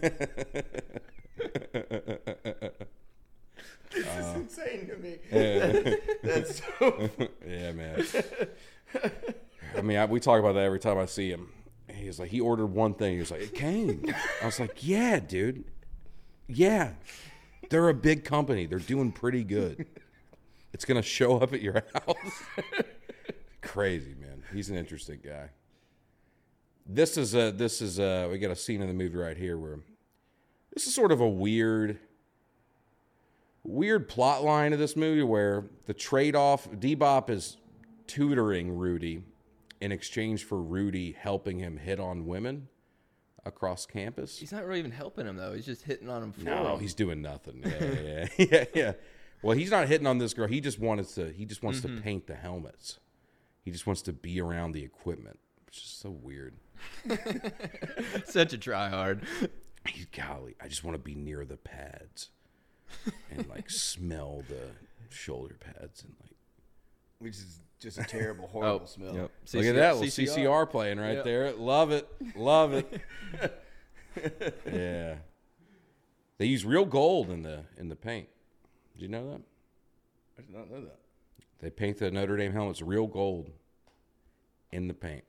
[3.94, 5.18] is uh, insane to me.
[5.32, 7.10] Yeah, That's so.
[7.46, 8.04] yeah man.
[9.76, 11.48] I mean, I, we talk about that every time I see him.
[11.92, 13.14] He's like, he ordered one thing.
[13.14, 14.04] He was like, it came.
[14.42, 15.64] I was like, yeah, dude.
[16.46, 16.92] Yeah.
[17.70, 18.66] They're a big company.
[18.66, 19.86] They're doing pretty good.
[20.72, 22.16] It's going to show up at your house.
[23.62, 24.42] Crazy, man.
[24.52, 25.50] He's an interesting guy.
[26.86, 29.56] This is a, this is a, we got a scene in the movie right here
[29.56, 29.78] where
[30.72, 31.98] this is sort of a weird,
[33.62, 37.56] weird plot line of this movie where the trade off, D-Bob is
[38.06, 39.22] tutoring Rudy
[39.80, 42.68] in exchange for Rudy helping him hit on women
[43.44, 44.38] across campus.
[44.38, 45.52] He's not really even helping him though.
[45.52, 46.80] He's just hitting on him for No, him.
[46.80, 47.62] he's doing nothing.
[47.64, 48.92] Yeah, yeah, yeah, yeah.
[49.42, 50.48] Well, he's not hitting on this girl.
[50.48, 51.30] He just wanted to.
[51.30, 52.00] He just wants to mm-hmm.
[52.00, 52.98] paint the helmets.
[53.62, 56.54] He just wants to be around the equipment, which is so weird.
[58.24, 59.24] such a tryhard.
[59.86, 60.56] He's golly.
[60.62, 62.30] I just want to be near the pads
[63.30, 64.70] and like smell the
[65.14, 66.36] shoulder pads and like.
[67.18, 69.10] Which is just a terrible, horrible oh, smell.
[69.10, 69.30] Oh, Yep.
[69.54, 71.24] Look at that little CCR, playing right Yep.
[71.24, 71.52] there.
[71.52, 72.08] Love it.
[72.36, 73.02] Love it.
[74.72, 75.16] yeah.
[76.38, 78.28] They use real gold in the in the paint.
[78.94, 79.40] Did you know that?
[80.38, 80.98] I did not know that.
[81.60, 83.50] They paint the Notre Dame helmets real gold
[84.72, 85.24] in the paint.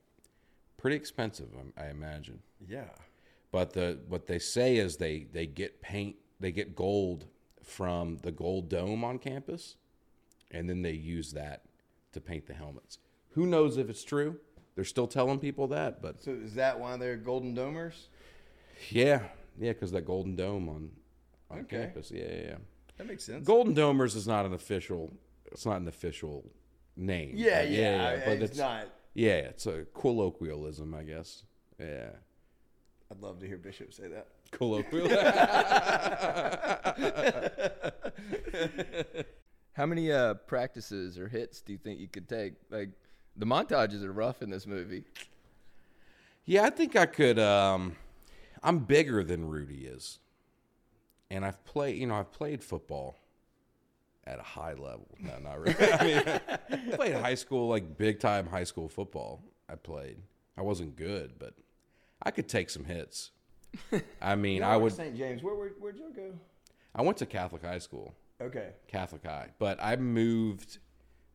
[0.76, 2.40] Pretty expensive, I, I imagine.
[2.68, 2.90] Yeah.
[3.52, 7.26] But the what they say is they they get paint they get gold
[7.62, 9.76] from the gold dome on campus,
[10.50, 11.62] and then they use that
[12.16, 12.98] to paint the helmets.
[13.30, 14.38] Who knows if it's true?
[14.74, 17.94] They're still telling people that, but So is that why they're Golden Domers?
[18.90, 19.22] Yeah,
[19.58, 20.90] yeah, because that Golden Dome on
[21.50, 21.78] on Okay.
[21.84, 22.10] campus.
[22.10, 22.56] Yeah, yeah, yeah.
[22.98, 23.46] That makes sense.
[23.46, 25.12] Golden Domers is not an official.
[25.52, 26.44] It's not an official
[26.96, 27.32] name.
[27.36, 28.08] yeah, but yeah.
[28.08, 28.88] I- but it's, not.
[29.14, 31.44] Yeah, it's a colloquialism, I guess.
[31.78, 32.10] Yeah,
[33.10, 34.26] I'd love to hear Bishop say that.
[34.50, 35.08] colloquial.
[39.76, 42.54] How many uh, practices or hits do you think you could take?
[42.70, 42.88] Like,
[43.36, 45.04] The montages are rough in this movie.
[46.46, 47.38] Yeah, I think I could.
[47.38, 47.94] Um,
[48.62, 50.18] I'm bigger than Rudy is,
[51.30, 51.98] and I've played.
[51.98, 53.16] You know, I've played football
[54.24, 55.08] at a high level.
[55.20, 55.92] No, not really.
[55.92, 59.42] I mean, I played high school, like big time high school football.
[59.68, 60.16] I played.
[60.56, 61.52] I wasn't good, but
[62.22, 63.32] I could take some hits.
[64.22, 64.92] I mean, I would.
[64.92, 65.16] St.
[65.16, 65.42] James.
[65.42, 66.32] Where where where'd you go?
[66.94, 68.70] I went to Catholic high school, Okay.
[68.88, 70.78] Catholic high, but I moved.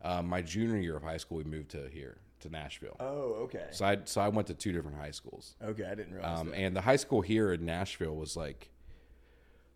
[0.04, 2.96] Uh, my junior year of high school, we moved to here to Nashville.
[3.00, 3.68] Oh, okay.
[3.72, 5.56] So I so I went to two different high schools.
[5.64, 6.56] Okay, I didn't realize Um, that.
[6.58, 8.70] and the high school here in Nashville was like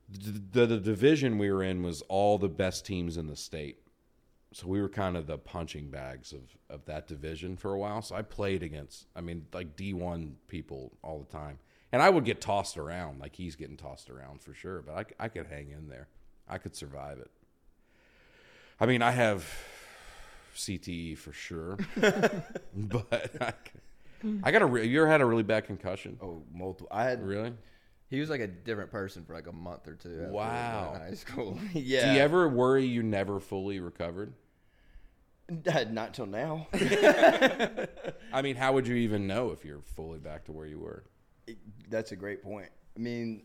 [0.09, 3.79] the, the, the division we were in was all the best teams in the state.
[4.53, 8.01] So we were kind of the punching bags of, of that division for a while.
[8.01, 11.59] So I played against, I mean, like D1 people all the time.
[11.91, 15.25] And I would get tossed around, like he's getting tossed around for sure, but I,
[15.25, 16.07] I could hang in there.
[16.47, 17.31] I could survive it.
[18.79, 19.47] I mean, I have
[20.55, 21.77] CTE for sure,
[22.75, 23.53] but I,
[24.43, 24.65] I got a.
[24.65, 26.17] re- You ever had a really bad concussion?
[26.21, 26.87] oh, multiple.
[26.91, 27.53] I had Really?
[28.09, 30.21] He was like a different person for like a month or two.
[30.21, 30.95] after Wow.
[30.99, 31.59] high school.
[31.73, 32.05] yeah.
[32.05, 34.33] Do you ever worry you never fully recovered?
[35.49, 36.67] Uh, not till now.
[38.33, 41.03] I mean, how would you even know if you're fully back to where you were?
[41.89, 42.69] That's a great point.
[42.95, 43.43] I mean,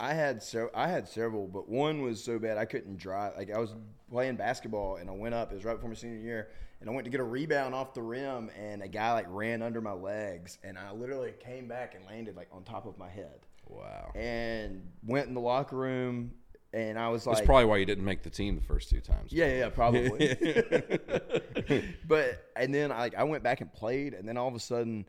[0.00, 3.36] I had so I had several, but one was so bad I couldn't drive.
[3.36, 3.74] Like I was
[4.10, 5.52] playing basketball and I went up.
[5.52, 6.48] It was right before my senior year,
[6.80, 9.62] and I went to get a rebound off the rim, and a guy like ran
[9.62, 13.08] under my legs, and I literally came back and landed like on top of my
[13.08, 14.10] head, Wow.
[14.14, 16.32] and went in the locker room,
[16.72, 19.00] and I was like, That's probably why you didn't make the team the first two
[19.00, 19.32] times.
[19.32, 20.34] Yeah, yeah, probably.
[22.08, 25.06] but and then like I went back and played, and then all of a sudden,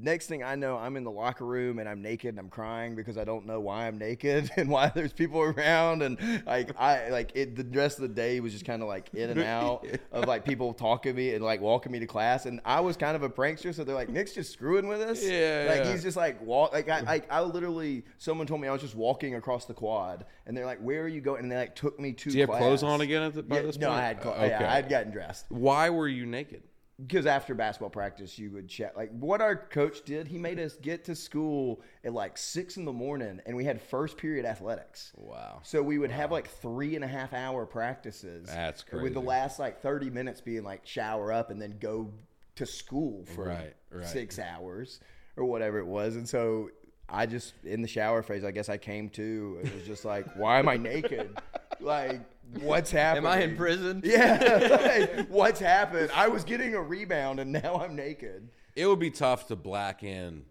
[0.00, 2.94] next thing I know, I'm in the locker room and I'm naked and I'm crying
[2.94, 7.08] because I don't know why I'm naked and why there's people around, and like I
[7.08, 7.56] like it.
[7.56, 10.44] The rest of the day was just kind of like in and out of like
[10.44, 13.22] people talking to me and like walking me to class, and I was kind of
[13.22, 15.22] a prankster, so they're like Nick's just screwing with us.
[15.22, 15.92] Yeah, like yeah.
[15.92, 16.72] he's just like walk.
[16.72, 20.26] Like I, like I literally, someone told me I was just walking across the quad,
[20.46, 22.30] and they're like, "Where are you going?" And they like took me to.
[22.30, 23.98] Do you have clothes on again at the, by Yeah, this no, point?
[23.98, 26.62] No, I had clo- Uh, yeah, I had gotten dressed Why were you naked?
[27.04, 28.96] Because after basketball practice, you would check.
[28.96, 32.84] Like what our coach did, he made us get to school at like six in
[32.84, 35.12] the morning, and we had first period athletics.
[35.16, 35.60] Wow.
[35.62, 38.48] So we would have like three and a half hour practices.
[38.48, 39.02] That's crazy.
[39.02, 42.10] With the last like thirty minutes being like shower up and then go
[42.54, 44.06] to school for Right, right.
[44.06, 45.00] six hours
[45.36, 46.70] or whatever it was, and so.
[47.08, 48.42] I just in the shower phase.
[48.42, 49.60] I guess I came to.
[49.62, 51.38] It was just like, why am I naked?
[51.78, 52.22] Like,
[52.60, 53.30] what's happening?
[53.30, 54.00] Am I in prison?
[54.04, 55.08] Yeah.
[55.16, 56.10] like, what's happened?
[56.14, 58.48] I was getting a rebound and now I'm naked.
[58.74, 60.44] It would be tough to black in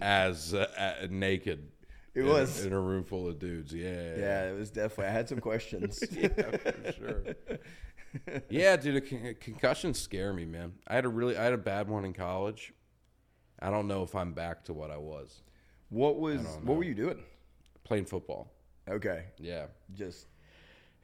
[0.00, 1.70] as uh, uh, naked.
[2.14, 2.64] It in- was.
[2.64, 3.72] in a room full of dudes.
[3.72, 4.14] Yeah.
[4.16, 5.06] Yeah, it was definitely.
[5.06, 6.02] I had some questions.
[6.12, 7.24] yeah, for sure.
[8.48, 10.72] yeah, dude, a con- concussions scare me, man.
[10.86, 12.72] I had a really, I had a bad one in college.
[13.60, 15.42] I don't know if I'm back to what I was
[15.88, 16.42] What was?
[16.42, 17.22] don't What were you doing?
[17.84, 18.52] playing football.
[18.88, 20.26] Okay, Yeah, just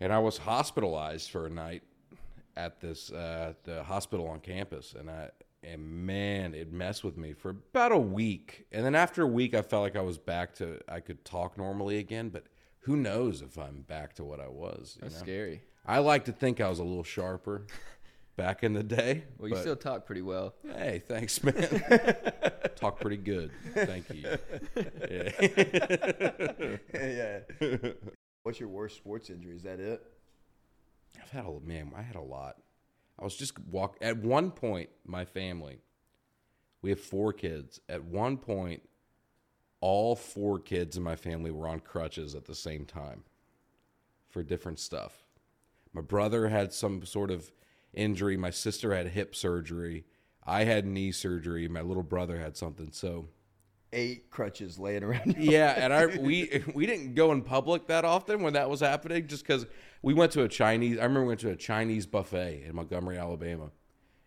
[0.00, 1.82] and I was hospitalized for a night
[2.56, 5.30] at this uh, the hospital on campus, and I
[5.62, 9.54] and man, it messed with me for about a week, and then after a week,
[9.54, 12.44] I felt like I was back to I could talk normally again, but
[12.80, 14.96] who knows if I'm back to what I was?
[14.96, 15.20] you That's know?
[15.20, 15.62] scary.
[15.86, 17.66] I like to think I was a little sharper
[18.36, 19.24] back in the day.
[19.38, 20.54] Well, you but- still talk pretty well.
[20.76, 21.54] Hey, thanks, man.
[22.76, 23.50] Talk pretty good.
[23.74, 24.38] Thank you.
[26.94, 27.40] Yeah.
[27.60, 27.90] yeah.
[28.42, 29.54] What's your worst sports injury?
[29.54, 30.02] Is that it?
[31.20, 31.92] I've had a man.
[31.96, 32.56] I had a lot.
[33.18, 34.88] I was just walk at one point.
[35.04, 35.80] My family,
[36.80, 37.80] we have four kids.
[37.88, 38.82] At one point,
[39.80, 43.24] all four kids in my family were on crutches at the same time
[44.28, 45.26] for different stuff.
[45.92, 47.50] My brother had some sort of
[47.92, 48.36] injury.
[48.36, 50.04] My sister had hip surgery.
[50.46, 51.68] I had knee surgery.
[51.68, 52.90] My little brother had something.
[52.92, 53.28] So
[53.92, 55.36] Eight crutches laying around.
[55.38, 59.26] yeah, and I we we didn't go in public that often when that was happening,
[59.26, 59.66] just because
[60.02, 60.98] we went to a Chinese.
[60.98, 63.70] I remember we went to a Chinese buffet in Montgomery, Alabama.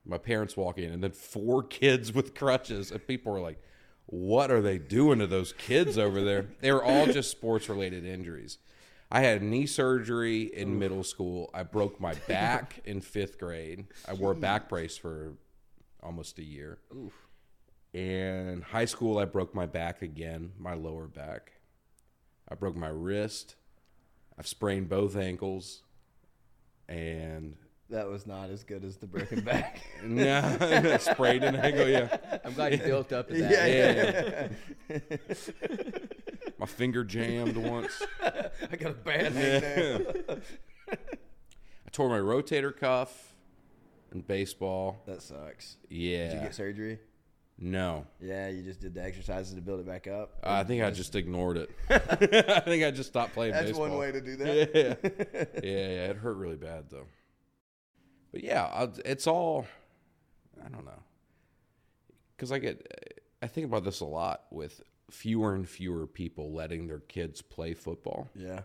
[0.05, 3.61] My parents walk in, and then four kids with crutches, and people were like,
[4.05, 8.05] "What are they doing to those kids over there?" They were all just sports related
[8.05, 8.57] injuries.
[9.09, 11.51] I had knee surgery in middle school.
[11.53, 13.85] I broke my back in fifth grade.
[14.07, 15.35] I wore a back brace for
[16.01, 16.79] almost a year.
[17.93, 21.51] In high school, I broke my back again, my lower back.
[22.49, 23.55] I broke my wrist.
[24.37, 25.83] I've sprained both ankles.
[26.89, 27.55] And
[27.91, 29.81] That was not as good as the broken back.
[30.03, 32.17] no, sprained an ankle, yeah.
[32.43, 33.69] I'm glad you built up to that.
[33.69, 34.47] yeah,
[34.89, 34.99] Yeah.
[36.57, 38.01] My finger jammed once.
[38.21, 40.41] I got a bad hangnail.
[40.91, 43.33] I tore my rotator cuff.
[44.13, 45.01] in baseball.
[45.05, 45.77] That sucks.
[45.89, 46.29] Yeah.
[46.29, 46.99] Did you get surgery?
[47.63, 48.05] No.
[48.21, 50.37] Yeah, you just did the exercises to build it back up.
[50.43, 51.69] Uh, I think I just ignored it.
[51.89, 53.89] I think I just stopped playing That's baseball.
[53.89, 54.71] one way to do that.
[54.75, 54.95] Yeah.
[55.63, 57.07] yeah, yeah, it hurt really bad though.
[58.31, 59.65] But yeah, I- it's all
[60.63, 61.01] I don't know.
[62.37, 66.87] Cuz I get I think about this a lot with fewer and fewer people letting
[66.87, 68.29] their kids play football.
[68.35, 68.61] yeah.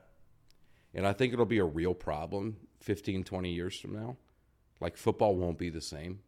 [0.95, 4.17] And I think it'll be a real problem 15, 20 years from now.
[4.81, 6.21] Like football won't be the same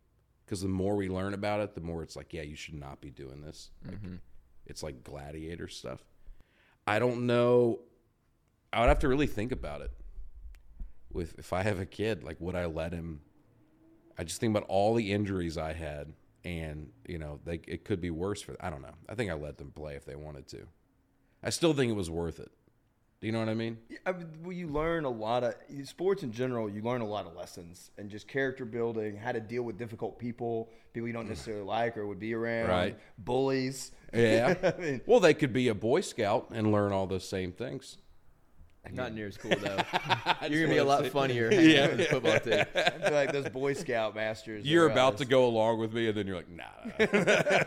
[0.50, 3.00] because the more we learn about it, the more it's like, yeah, you should not
[3.00, 3.70] be doing this.
[3.86, 4.16] Like, mm-hmm.
[4.66, 6.02] It's like gladiator stuff.
[6.88, 7.82] I don't know.
[8.72, 9.92] I would have to really think about it.
[11.12, 13.20] With if I have a kid, like would I let him?
[14.18, 18.00] I just think about all the injuries I had, and you know, they, it could
[18.00, 18.56] be worse for.
[18.58, 18.94] I don't know.
[19.08, 20.66] I think I let them play if they wanted to.
[21.44, 22.50] I still think it was worth it.
[23.20, 23.76] Do you know what I mean?
[23.90, 25.54] Yeah, I mean, well, you learn a lot of
[25.84, 26.70] sports in general.
[26.70, 30.18] You learn a lot of lessons and just character building, how to deal with difficult
[30.18, 31.30] people, people you don't mm.
[31.30, 32.98] necessarily like or would be around, Right.
[33.18, 33.92] Bullies.
[34.14, 34.54] Yeah.
[34.78, 37.98] I mean, well, they could be a Boy Scout and learn all those same things.
[38.92, 39.76] Not near as cool though.
[40.48, 42.64] You're gonna be a lot funnier hanging out with the football team.
[42.74, 44.64] I feel like those Boy Scout masters.
[44.66, 46.64] You're are, about to go along with me, and then you're like, nah.
[46.98, 47.04] I,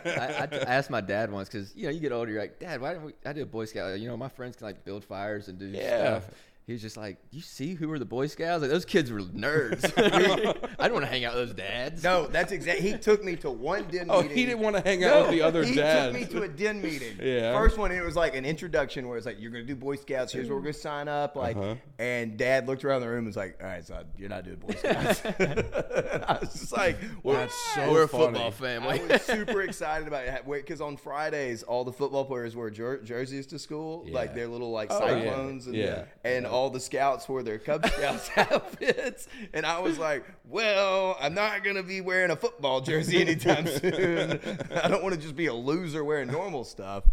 [0.06, 2.82] I, I asked my dad once because you know you get older, you're like, Dad,
[2.82, 3.14] why didn't we?
[3.26, 4.00] I did a Boy Scout.
[4.00, 6.20] You know, my friends can like build fires and do Yeah.
[6.20, 6.30] stuff.
[6.66, 8.62] He was just like, you see who were the Boy Scouts?
[8.62, 9.84] Like those kids were nerds.
[10.80, 12.04] I don't want to hang out with those dads.
[12.06, 12.90] No, that's exactly.
[12.90, 14.38] He took me to one den oh, meeting.
[14.38, 15.70] he didn't want to hang out with the other dad.
[15.70, 16.18] he dads.
[16.18, 17.18] took me to a den meeting.
[17.22, 17.54] Yeah.
[17.54, 19.96] First one, it was like an introduction where it's like, you're going to do Boy
[19.98, 20.32] Scouts.
[20.32, 21.36] Here's where we're going to sign up.
[21.36, 21.76] Like, Uh-huh.
[22.00, 24.58] and Dad looked around the room and was like, all right, son, you're not doing
[24.58, 25.22] Boy Scouts.
[25.26, 27.34] I was just like, what?
[27.34, 28.26] That's so we're a funny.
[28.26, 29.02] football I family.
[29.06, 33.48] was super excited about it because on Fridays, all the football players wear jer- jerseys
[33.48, 34.16] to school, Yeah.
[34.16, 35.08] like their little like Oh, yeah.
[35.24, 36.04] cyclones, and, Yeah.
[36.24, 39.28] and all the scouts wore their Cub Scouts outfits.
[39.54, 44.40] And I was like, well, I'm not gonna be wearing a football jersey anytime soon.
[44.84, 47.06] I don't want to just be a loser wearing normal stuff.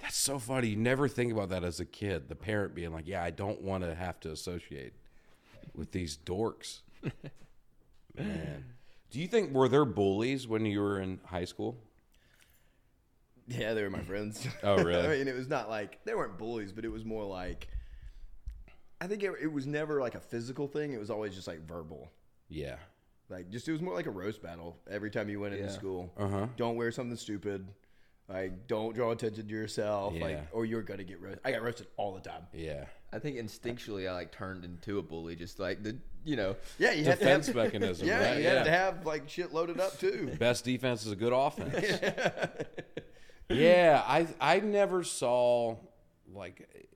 [0.00, 0.68] That's so funny.
[0.68, 2.28] You never think about that as a kid.
[2.28, 4.94] The parent being like, "Yeah, I don't want to have to associate
[5.74, 6.80] with these dorks."
[8.16, 8.64] Man,
[9.10, 11.76] do you think were there bullies when you were in high school?
[13.46, 14.46] Yeah, they were my friends.
[14.62, 15.04] Oh, really?
[15.04, 17.68] I mean, it was not like they weren't bullies, but it was more like
[19.00, 20.92] I think it, it was never like a physical thing.
[20.92, 22.10] It was always just like verbal.
[22.48, 22.76] Yeah.
[23.28, 25.72] Like just it was more like a roast battle every time you went into Yeah.
[25.72, 26.12] school.
[26.18, 26.46] Uh-huh.
[26.56, 27.66] Don't wear something stupid.
[28.28, 30.14] Like don't draw attention to yourself.
[30.14, 30.24] Yeah.
[30.24, 31.40] Like or you're gonna get roasted.
[31.44, 32.42] I got roasted all the time.
[32.52, 32.84] Yeah.
[33.12, 36.54] I think instinctually I like turned into a bully, just like the you know.
[36.78, 38.36] Yeah, you had to Defense have, mechanism, Yeah, right?
[38.36, 38.54] you Yeah.
[38.58, 40.30] had to have like shit loaded up too.
[40.38, 41.74] Best defense is a good offense.
[43.48, 45.76] yeah, I I never saw
[46.32, 46.88] like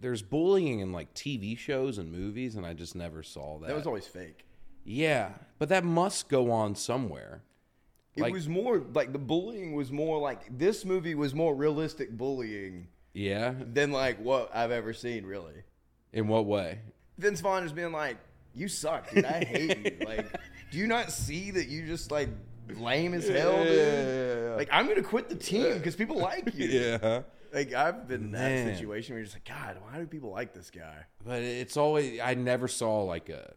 [0.00, 3.68] there's bullying in like TV shows and movies, and I just never saw that.
[3.68, 4.44] That was always fake.
[4.84, 7.42] yeah, but that must go on somewhere.
[8.16, 12.10] It Like- was more like the bullying was more like this movie was more realistic
[12.16, 15.24] bullying Yeah, than like what I've ever seen.
[15.24, 15.62] Really,
[16.12, 16.80] in what way?
[17.18, 18.16] Vince Vaughn is being like,
[18.54, 19.24] "You suck, dude.
[19.24, 19.96] I hate you.
[20.06, 20.26] Like,
[20.72, 22.28] do you not see that you just like
[22.74, 23.76] lame as hell, dude?
[23.76, 24.54] Yeah.
[24.56, 26.66] Like, I'm gonna quit the team because people like you.
[27.00, 27.22] Yeah,
[27.52, 30.52] Like, I've been in that situation where you're just like, God, why do people like
[30.54, 31.04] this guy?
[31.24, 33.52] but it's always I never saw like a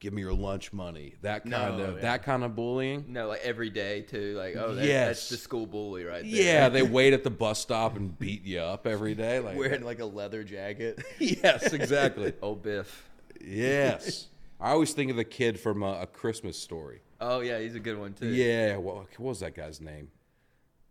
[0.00, 2.00] give me your lunch money that kind No, of yeah.
[2.02, 3.04] that kind of bullying.
[3.08, 4.36] No, like every day too.
[4.36, 5.06] Like, oh, that, Yes.
[5.06, 6.30] that's the school bully right there.
[6.30, 9.38] Yeah, they wait at the bus stop and beat you up every day.
[9.38, 11.00] Like Wearing like a leather jacket.
[11.18, 12.32] yes, exactly.
[12.42, 13.08] oh, Biff.
[13.40, 14.26] Yes.
[14.60, 17.00] I always think of the kid from a, a Christmas story.
[17.20, 18.28] Oh yeah, he's a good one too.
[18.28, 18.76] Yeah.
[18.76, 20.10] What, what was that guy's name?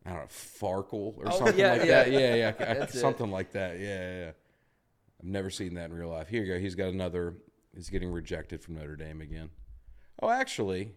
[0.06, 2.04] I don't know, Farkle or Oh, something yeah, like yeah.
[2.04, 2.12] that.
[2.12, 2.52] Yeah, yeah.
[2.74, 3.00] That's it.
[3.00, 3.80] something like that.
[3.80, 4.32] Yeah, yeah, yeah.
[5.20, 6.28] I've never seen that in real life.
[6.28, 6.60] Here you go.
[6.60, 7.36] He's got another.
[7.76, 9.50] He's getting rejected from Notre Dame again.
[10.22, 10.94] Oh, actually,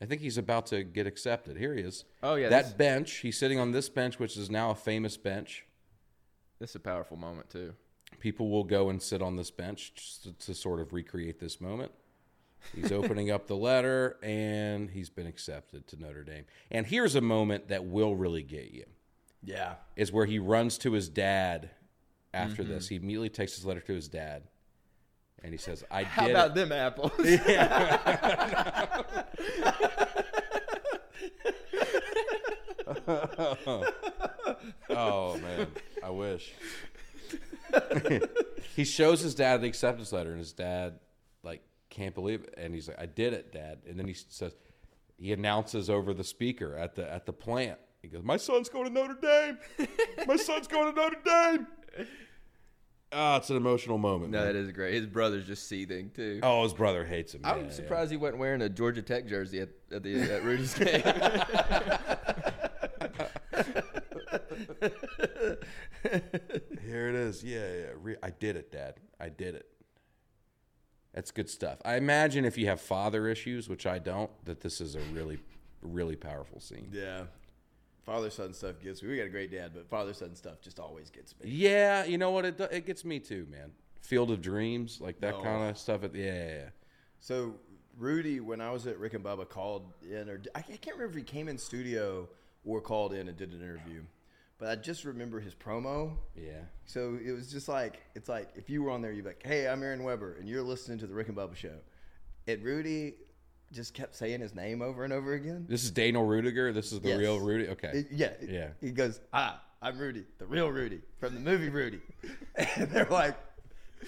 [0.00, 1.56] I think he's about to get accepted.
[1.56, 2.04] Here he is.
[2.22, 3.12] Oh, yeah, That this- bench.
[3.16, 5.64] He's sitting on this bench, which is now a famous bench.
[6.58, 7.74] This is a powerful moment too.
[8.18, 11.58] people will go and sit on this bench just to, to sort of recreate this
[11.60, 11.90] moment.
[12.74, 16.44] He's opening up the letter and he's been accepted to Notre Dame.
[16.70, 18.84] And here's a moment that will really get you
[19.42, 19.74] Yeah.
[19.96, 21.70] is where he runs to his dad
[22.32, 22.72] after mm-hmm.
[22.72, 22.88] this.
[22.88, 24.44] He immediately takes his letter to his dad
[25.42, 26.54] and he says, I How did about it.
[26.54, 27.12] them apples?
[34.90, 35.68] Oh man,
[36.02, 36.52] I wish.
[38.76, 40.98] he shows his dad the acceptance letter, and his dad
[42.00, 44.54] can't believe it, and he's like, "I did it, Dad." And then he says,
[45.18, 47.78] he announces over the speaker at the at the plant.
[48.02, 49.58] He goes, "My son's going to Notre Dame.
[50.26, 51.66] My son's going to Notre Dame."
[53.12, 54.30] Oh, it's an emotional moment.
[54.30, 54.46] No, man.
[54.46, 54.94] that is great.
[54.94, 56.40] His brother's just seething too.
[56.42, 57.42] Oh, his brother hates him.
[57.44, 57.70] I'm Yeah, yeah.
[57.70, 61.02] surprised he wasn't wearing a Georgia Tech jersey at, at the at Rudy's game.
[66.82, 67.44] Here it is.
[67.44, 67.84] Yeah, yeah.
[68.00, 68.94] Re- I did it, Dad.
[69.20, 69.66] I did it.
[71.12, 71.78] That's good stuff.
[71.84, 75.38] I imagine if you have father issues, which I don't, that this is a really,
[75.82, 76.88] really powerful scene.
[76.92, 77.24] Yeah.
[78.04, 79.10] Father son stuff gets me.
[79.10, 81.50] We got a great dad, but father son stuff just always gets me.
[81.50, 82.44] Yeah, you know what?
[82.44, 83.72] It it gets me too, man.
[84.00, 85.38] Field of Dreams, like that oh.
[85.38, 85.44] No.
[85.44, 86.02] kind of stuff.
[86.02, 86.68] At, yeah, yeah, yeah.
[87.20, 87.54] So
[87.98, 91.16] Rudy, when I was at Rick and Bubba, called in, or I can't remember if
[91.16, 92.28] he came in studio
[92.64, 94.02] or called in and did an interview,
[94.60, 96.12] but I just remember his promo.
[96.36, 96.60] Yeah.
[96.84, 99.42] So it was just like it's like if you were on there, you'd be like,
[99.44, 101.74] "Hey, I'm Aaron Weber," and you're listening to the Rick and Bubba show,
[102.46, 103.14] and Rudy
[103.72, 105.64] just kept saying his name over and over again.
[105.68, 106.74] This is Daniel Ruettiger.
[106.74, 107.18] This is the Yes.
[107.18, 107.68] real Rudy.
[107.68, 107.90] Okay.
[107.94, 108.68] It- yeah, Yeah.
[108.80, 112.00] He goes, "Ah, I'm Rudy, the real Rudy from the movie Rudy,"
[112.54, 113.36] and they're like.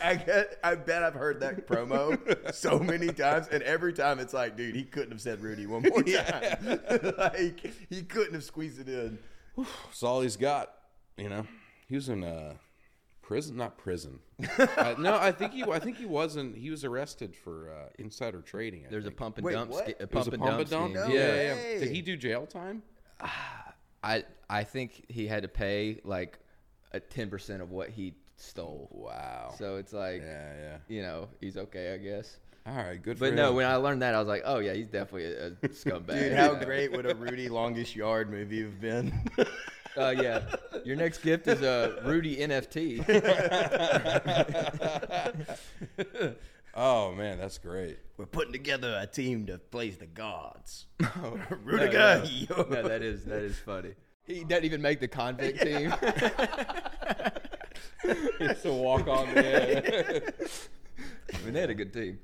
[0.03, 4.33] I get, I bet I've heard that promo so many times, and every time it's
[4.33, 6.81] like, dude, he couldn't have said Rudy one more time.
[7.19, 9.19] like he couldn't have squeezed it in.
[9.57, 10.73] That's all he's got.
[11.17, 11.47] You know,
[11.89, 12.55] he was in uh,
[13.21, 14.19] prison, not prison.
[14.59, 15.63] uh, no, I think he.
[15.63, 16.57] I think he wasn't.
[16.57, 18.87] He was arrested for uh, insider trading.
[18.87, 19.71] I There's a pump and Wait, dump.
[19.71, 19.85] what?
[19.87, 20.61] sch- a It was pump a and pump dump.
[20.61, 21.07] and dump.
[21.07, 21.15] scheme.
[21.15, 21.75] No yeah, way.
[21.75, 21.79] yeah.
[21.81, 22.83] Did he do jail time?
[24.03, 26.39] I I think he had to pay like
[26.93, 28.89] a ten percent of what he stole.
[28.91, 29.55] Wow.
[29.59, 30.77] So it's like, yeah, yeah.
[30.89, 32.39] you know, he's okay, I guess.
[32.65, 33.57] All right, good for But no, him.
[33.57, 36.19] when I learned that, I was like, oh yeah, he's definitely a, a scumbag.
[36.19, 39.13] Dude, how great would a Rudy longest yard movie have been?
[39.95, 40.41] Uh, yeah,
[40.87, 43.05] your next gift is a Rudy NFT.
[46.75, 47.99] oh man, that's great.
[48.17, 50.87] We're putting together a team to place the gods.
[50.99, 52.57] No, Ruettiger, no.
[52.65, 52.67] yo.
[52.71, 53.93] No, that is that is funny.
[54.25, 55.93] He doesn't even make the convict team.
[58.05, 59.29] It's a walk on.
[59.37, 60.21] Yeah.
[61.35, 62.19] I mean, they had a good team.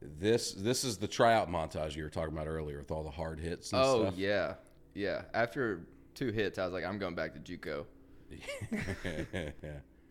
[0.00, 3.40] This this is the tryout montage you were talking about earlier with all the hard
[3.40, 3.72] hits.
[3.72, 4.14] And Oh stuff.
[4.16, 4.54] yeah,
[4.94, 5.22] yeah.
[5.34, 7.84] After two hits, I was like, I'm going back to JUCO.
[8.30, 9.50] yeah.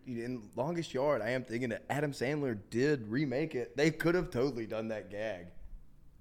[0.06, 3.76] Dude, in longest yard, I am thinking that Adam Sandler did remake it.
[3.76, 5.48] They could have totally done that gag.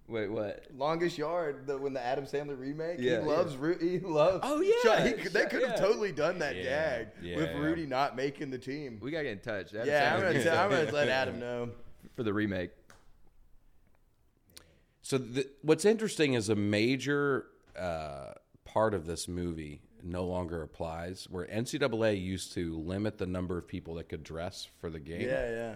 [0.10, 0.66] Wait, what?
[0.76, 4.40] Longest yard, the, when the Adam Sandler remake, Yeah, he loves Ru- he loves.
[4.44, 4.74] Oh, yeah.
[4.84, 5.76] Sean- he they could have yeah.
[5.76, 6.64] totally done that Yeah,
[7.04, 7.56] gag yeah, with.
[7.56, 9.00] Rudy not making the team.
[9.02, 9.74] We gotta get in touch.
[9.74, 11.70] Adam yeah, I'm Sandler gonna, needs tell, I'm gonna let Adam know.
[12.16, 12.72] for the remake.
[15.08, 17.46] So the, what's interesting is a major
[17.80, 18.34] uh,
[18.66, 21.30] part of this movie no longer applies.
[21.30, 25.22] Where NCAA used to limit the number of people that could dress for the game.
[25.22, 25.76] Yeah, yeah.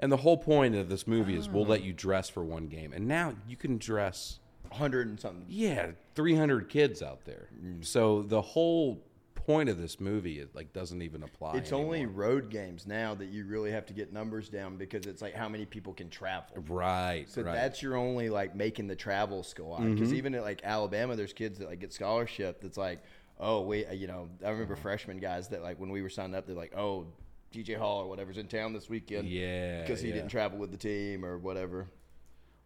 [0.00, 2.94] And the whole point of this movie is we'll let you dress for one game.
[2.94, 4.38] And now you can dress,
[4.72, 5.44] Hundred and something.
[5.46, 7.50] yeah, 300 kids out there.
[7.62, 7.84] Mm.
[7.84, 9.04] So the whole
[9.44, 11.56] point of this movie it like doesn't even apply.
[11.56, 15.20] It's only road games now that you really have to get numbers down because it's
[15.20, 16.64] like how many people can travel.
[16.68, 17.26] right.
[17.28, 17.54] So right.
[17.54, 19.78] that's your only like making the travel out.
[19.78, 20.16] Because mm-hmm.
[20.16, 22.60] even at like Alabama, there's kids that like get scholarship.
[22.62, 23.02] That's like,
[23.38, 24.82] oh wait, uh, you know, I remember mm-hmm.
[24.82, 27.06] freshman guys that like when we were signed up, they're like, oh,
[27.52, 29.28] DJ Hall or whatever's in town this weekend.
[29.28, 30.14] Yeah, because he yeah.
[30.14, 31.88] didn't travel with the team or whatever.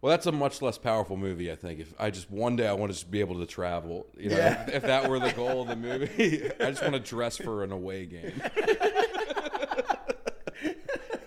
[0.01, 1.81] Well, that's a much less powerful movie, I think.
[1.81, 4.37] If I just one day I want to just be able to travel, you know,
[4.37, 4.63] Yeah.
[4.67, 7.63] if, if that were the goal of the movie, I just want to dress for
[7.65, 8.41] an away game.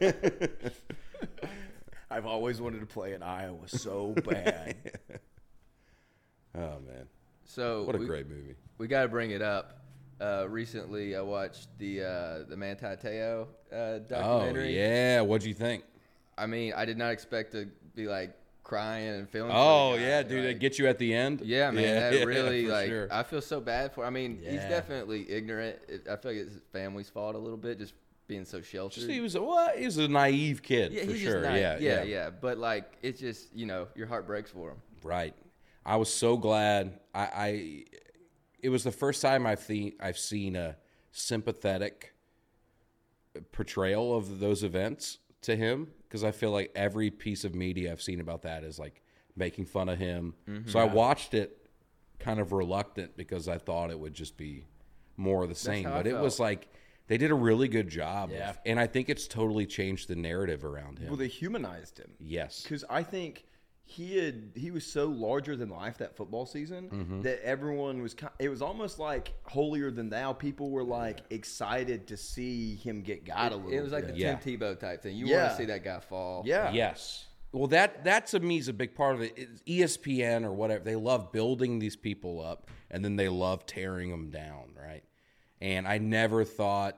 [2.11, 4.77] I've always wanted to play in Iowa so bad.
[6.55, 7.07] Oh man,
[7.47, 8.57] So what a we, great movie!
[8.77, 9.79] We got to bring it up.
[10.21, 14.77] Uh, recently, I watched the uh, the Manti Te'o uh, Oh documentary.
[14.77, 15.83] yeah, what'd you think?
[16.37, 19.51] I mean, I did not expect to be like crying and feeling.
[19.53, 21.41] Oh guy, yeah, dude, like- it get you at the end.
[21.43, 22.89] Yeah, man, Yeah, that yeah, really like.
[22.89, 23.09] sure.
[23.11, 24.05] I feel so bad for.
[24.05, 25.79] I mean, he's definitely ignorant.
[25.89, 27.95] It, I feel like it's his family's fault a little bit, just
[28.27, 29.01] being so sheltered.
[29.01, 29.77] Just, he was a what?
[29.79, 31.45] He was a naive kid yeah, for sure.
[31.45, 34.77] yeah, yeah, yeah, But like, it's just you know, your heart breaks for him.
[35.03, 35.35] Right.
[35.85, 36.99] I was so glad.
[37.15, 37.85] I, I
[38.61, 40.77] it was the first time I've seen I've seen a
[41.11, 42.15] sympathetic
[43.51, 48.03] portrayal of those events to him because I feel like every piece of media I've
[48.03, 49.03] seen about that is like
[49.37, 50.35] making fun of him.
[50.49, 50.69] Mm-hmm.
[50.71, 51.59] So I watched it
[52.19, 54.65] kind of reluctant because I thought it would just be
[55.17, 55.85] more of the same.
[55.85, 56.69] But it was like
[57.09, 58.31] they did a really good job.
[58.51, 61.09] of- and I think it's totally changed the narrative around him.
[61.09, 62.13] well, they humanized him.
[62.21, 62.63] yes.
[62.63, 63.45] because I think
[63.93, 67.23] he had he was so larger than life that football season Mm-hmm.
[67.23, 68.17] that everyone was.
[68.39, 70.33] It was almost like holier than thou.
[70.33, 73.73] People were like excited to see him get got a little.
[73.73, 74.15] It was like bit.
[74.15, 74.35] the Yeah.
[74.37, 75.17] Tim Tebow type thing.
[75.17, 75.37] You Yeah.
[75.43, 76.43] want to see that guy fall.
[76.47, 77.27] yeah, Yes.
[77.53, 79.35] Well, that that to me is a big part of it.
[79.37, 84.11] It's ESPN or whatever, they love building these people up, and then they love tearing
[84.11, 85.05] them down, right?
[85.61, 86.97] And I never thought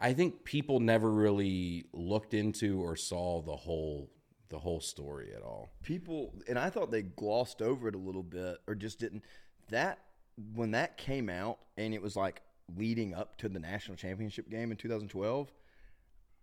[0.00, 4.08] I think people never really looked into or saw the whole
[4.48, 5.70] the whole story at all.
[5.82, 9.24] people and I thought they glossed over it a little bit or just didn't
[9.70, 9.98] that
[10.54, 12.42] when that came out and it was like
[12.76, 15.52] leading up to the national championship game in 2012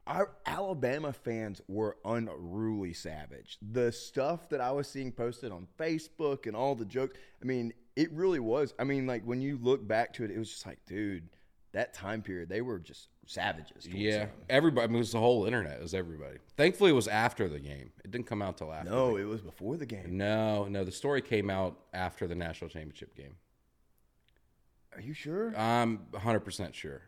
[0.08, 3.58] our Alabama fans were unruly savage.
[3.62, 7.74] The stuff that I was seeing posted on Facebook and all the jokes, I mean,
[7.96, 8.74] it really was.
[8.78, 11.30] I mean, like when you look back to it, it was just like, dude,
[11.76, 13.88] that time period, they were just savages.
[13.88, 14.30] Yeah, them.
[14.50, 14.86] everybody.
[14.86, 15.78] I mean, it was the whole internet.
[15.78, 16.38] It was everybody.
[16.58, 17.92] Thankfully, it was after the game.
[18.04, 18.90] It didn't come out till after.
[18.90, 20.18] No, it was before the game.
[20.18, 20.84] No, no.
[20.84, 23.36] The story came out after the national championship game.
[24.96, 25.56] Are you sure?
[25.58, 27.02] I'm 100 percent sure.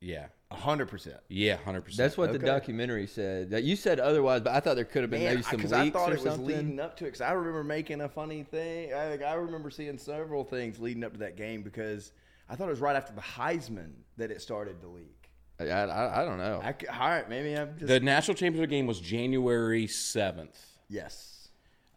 [0.00, 1.18] Yeah, hundred percent.
[1.28, 1.82] yeah, 100.
[1.82, 3.50] percent That's what the documentary said.
[3.50, 5.72] That you said otherwise, but I thought there could have been Man, maybe some leaks
[5.72, 6.46] I thought or it was something.
[6.46, 7.08] leading up to it.
[7.08, 8.92] Because I remember making a funny thing.
[8.92, 12.10] I, like, I remember seeing several things leading up to that game because
[12.52, 15.30] I thought it was right after the Heisman that it started to leak.
[15.58, 16.60] I, I, I don't know.
[16.62, 20.58] I, c- all right, maybe I'm just The national championship game was January 7th.
[20.88, 21.48] yes.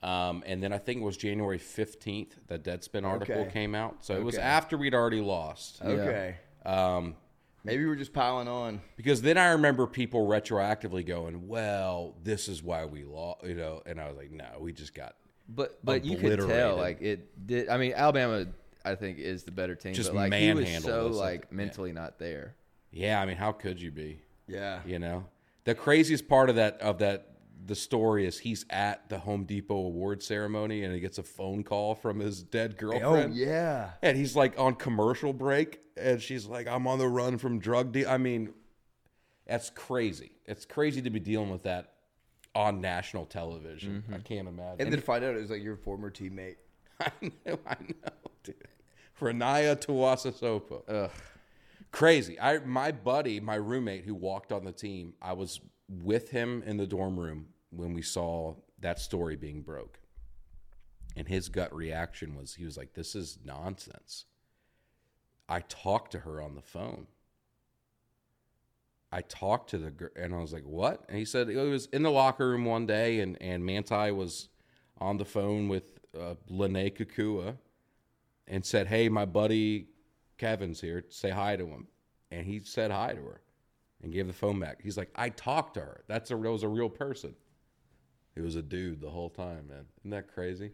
[0.02, 3.52] Um, and then I think it was January 15th that Deadspin article Okay.
[3.52, 4.06] came out.
[4.06, 5.82] So it was after we'd already lost.
[5.84, 7.16] Okay, Um,
[7.64, 8.82] maybe we're just piling on.
[8.98, 13.82] because then I remember people retroactively going, well, this is why we lost, you know,
[13.88, 15.16] and I was like, no, we just got
[15.50, 17.68] But but you could tell like it did.
[17.70, 18.46] I mean, Alabama
[18.86, 19.94] I think is the better team.
[19.94, 21.58] Just but like he was so like like, yeah.
[21.58, 22.56] mentally not there.
[22.92, 24.20] Yeah, I mean, how could you be?
[24.48, 25.26] Yeah, You know,
[25.64, 29.76] the craziest part of that of that the story is he's at the Home Depot
[29.76, 33.34] award ceremony and he gets a phone call from his dead oh, girlfriend.
[33.34, 33.92] Oh yeah.
[34.02, 37.92] And he's like on commercial break, and she's like, "I'm on the run from drug
[37.92, 38.54] deal." I mean,
[39.48, 40.32] that's crazy.
[40.46, 41.94] It's crazy to be dealing with that
[42.54, 44.04] on national television.
[44.04, 44.14] Mm-hmm.
[44.14, 44.82] I can't imagine.
[44.82, 46.56] And then find out it was like your former teammate.
[47.00, 48.56] I know, I know, dude.
[49.20, 50.84] Ronaiah Tuiasosopo.
[50.88, 51.12] Ugh.
[51.92, 52.40] Crazy.
[52.40, 56.78] I my buddy, my roommate who walked on the team, I was with him in
[56.78, 60.00] the dorm room when we saw that story being broke.
[61.16, 64.26] And his gut reaction was he was like, This is nonsense.
[65.48, 67.08] I talked to her on the phone.
[69.12, 71.06] I talked to the girl and I was like, What?
[71.08, 74.50] And he said it was in the locker room one day and, and Manti was
[74.98, 77.58] on the phone with uh, Lennay Kekua
[78.48, 79.88] and said, Hey, my buddy
[80.38, 81.06] Kevin's here.
[81.10, 81.88] Say hi to him.
[82.32, 83.42] And he said hi to her
[84.02, 84.82] and gave the phone back.
[84.82, 86.04] He's like, I talked to her.
[86.08, 87.36] That's a, that was a real person.
[88.36, 89.86] It was a dude the whole time, man.
[90.02, 90.72] Isn't that crazy?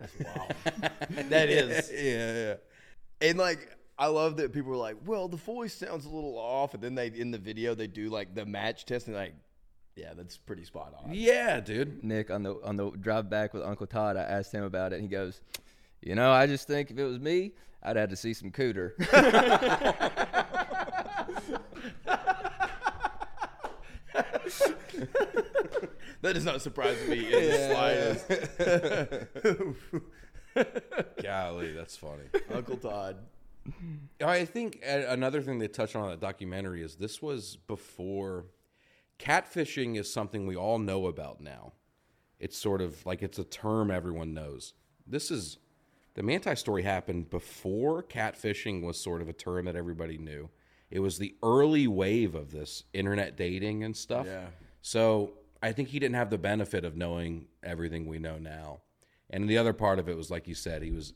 [0.18, 0.36] That is.
[0.36, 1.30] Wild.
[1.30, 1.92] that is.
[1.92, 3.28] Yeah, yeah.
[3.28, 6.74] And like, I love that people were like, "Well, the voice sounds a little off,"
[6.74, 9.34] and then they in the video they do like the match test, and like,
[9.94, 11.10] yeah, that's pretty spot on.
[11.14, 12.02] Yeah, dude.
[12.02, 14.96] Nick on the on the drive back with Uncle Todd, I asked him about it,
[14.96, 15.40] and he goes,
[16.02, 18.92] "You know, I just think if it was me, I'd have to see some cooter."
[26.22, 28.22] That does not surprise me in the
[30.54, 31.16] slightest.
[31.22, 32.24] Golly, that's funny.
[32.54, 33.16] Uncle Todd.
[34.24, 38.46] I think another thing they touched on in the documentary is this was before
[39.18, 41.72] catfishing is something we all know about now.
[42.38, 44.74] It's sort of like it's a term everyone knows.
[45.04, 45.58] This is
[46.14, 50.50] the Manti story happened before catfishing was sort of a term that everybody knew.
[50.90, 54.26] It was the early wave of this internet dating and stuff.
[54.26, 54.46] Yeah.
[54.82, 55.32] So
[55.62, 58.80] I think he didn't have the benefit of knowing everything we know now.
[59.30, 61.14] And the other part of it was, like you said, he was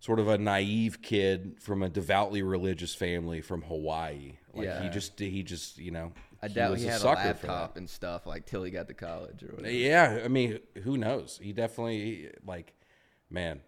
[0.00, 4.38] sort of a naive kid from a devoutly religious family from Hawaii.
[4.54, 6.12] Like he just he just you know
[6.42, 7.14] I doubt was he a had a that.
[7.14, 9.70] laptop and stuff like till he got to college or whatever.
[9.70, 11.38] Yeah, I mean, who knows?
[11.42, 12.74] He definitely like,
[13.30, 13.60] man.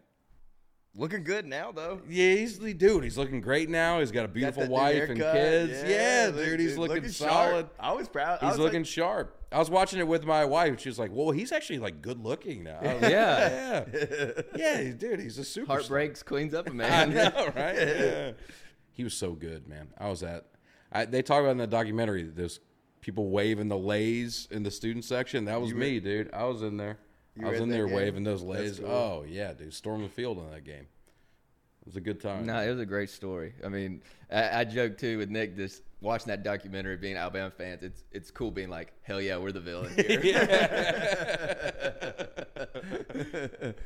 [0.95, 2.01] Looking good now though.
[2.09, 3.05] Yeah, he's the dude.
[3.05, 4.01] He's looking great now.
[4.01, 5.83] He's got a beautiful that new wife and kids.
[5.89, 7.31] Yeah, look- dude, he's looking, sharp.
[7.33, 7.71] solid.
[7.79, 8.39] I was proud.
[8.43, 9.35] I He's was looking like, sharp.
[9.53, 10.81] I was watching it with my wife.
[10.81, 13.85] She was like, "Well, he's actually like good looking now." Was like, Yeah.
[13.93, 15.21] yeah, yeah, he's- dude.
[15.21, 15.73] He's a super.
[15.73, 17.11] Heartbreaks cleans up a I man.
[17.15, 17.77] know, right?
[17.77, 18.33] Yeah.
[18.93, 19.89] He was so good, man.
[19.99, 20.47] I was at.
[20.91, 22.59] I, they talk about in the documentary that there's
[23.01, 25.45] people waving the leis in the student section.
[25.45, 26.31] That was me, dude.
[26.33, 26.99] I was in there.
[27.39, 27.95] You I was in there game?
[27.97, 28.79] waving those leis.
[28.81, 28.89] cool.
[28.89, 29.73] Oh yeah, dude.
[29.75, 30.87] Storm the field in that game.
[31.81, 32.45] It was a good time.
[32.47, 33.55] No, it was a great story.
[33.65, 37.83] I mean, I, I joked too with Nick just watching that documentary, being Alabama fans.
[37.83, 40.15] It's it's cool being like, hell yeah, we're the villain here.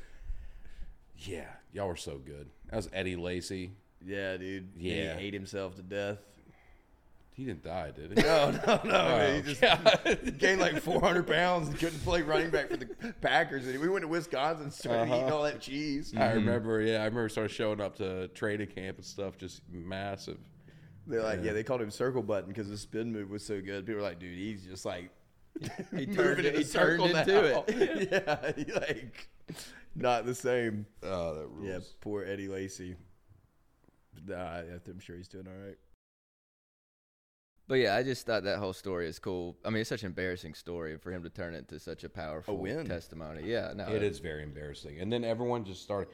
[1.24, 2.48] Yeah, y'all were so good.
[2.70, 3.72] That was Eddie Lacy.
[4.04, 4.70] yeah, dude.
[4.76, 5.16] Yeah.
[5.16, 6.18] he ate himself to death.
[7.34, 8.22] He didn't die, did he?
[8.22, 9.18] No, no, no.
[9.20, 10.18] Oh, he just God.
[10.38, 12.86] gained like 400 pounds and couldn't play running back for the
[13.22, 13.66] Packers.
[13.66, 15.14] And we went to Wisconsin and started Uh-huh.
[15.16, 16.12] eating all that cheese.
[16.16, 16.82] I remember.
[16.82, 17.28] Yeah, I remember.
[17.30, 19.38] Started showing up to training camp and stuff.
[19.38, 20.36] Just massive.
[21.06, 23.86] They're like, yeah, they called him Circle Button because the spin move was so good.
[23.86, 25.10] People were like, dude, he's just like
[25.96, 27.64] He turned, in a he turned into now.
[27.66, 28.08] it.
[28.12, 29.28] yeah, he like
[29.96, 30.86] not the same.
[31.02, 31.66] Oh, that rules.
[31.66, 32.94] Yeah, poor Eddie Lacy.
[34.26, 35.76] Nah, I'm sure he's doing all right.
[37.68, 39.56] But yeah, I just thought that whole story is cool.
[39.64, 42.08] I mean, it's such an embarrassing story for him to turn it into such a
[42.08, 42.86] powerful win.
[42.86, 43.42] testimony.
[43.44, 44.98] Yeah, no, It is very embarrassing.
[45.00, 46.08] And then everyone just started.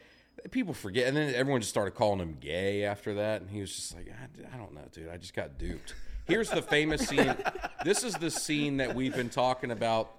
[0.53, 3.75] People forget, and then everyone just started calling him gay after that, and he was
[3.75, 5.09] just like, I, I don't know, dude.
[5.09, 5.95] I just got duped.
[6.27, 7.35] Here's the famous scene.
[7.85, 10.18] This is the scene that we've been talking about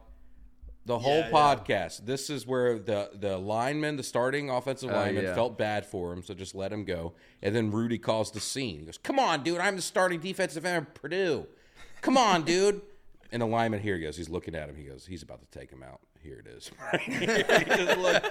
[0.90, 1.32] the whole Yeah, yeah.
[1.32, 2.06] podcast.
[2.06, 5.36] This is where the the lineman, the starting offensive Oh, lineman, yeah.
[5.36, 7.14] felt bad for him, so just let him go.
[7.42, 8.80] And then Rudy calls the scene.
[8.80, 9.60] He goes, "Come on, dude.
[9.60, 11.48] I'm the starting defensive end of Purdue.
[12.02, 12.82] Come on, dude."
[13.32, 14.18] And the lineman here he goes.
[14.18, 14.76] He's looking at him.
[14.76, 16.00] He goes, "He's about to take him out.
[16.22, 16.72] Here it is."
[17.02, 18.26] he just looked,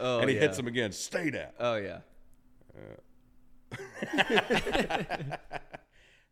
[0.00, 0.42] Oh, and he yeah.
[0.42, 0.92] hits him again.
[0.92, 1.48] Stay down.
[1.58, 2.00] Oh yeah,
[2.76, 3.00] uh.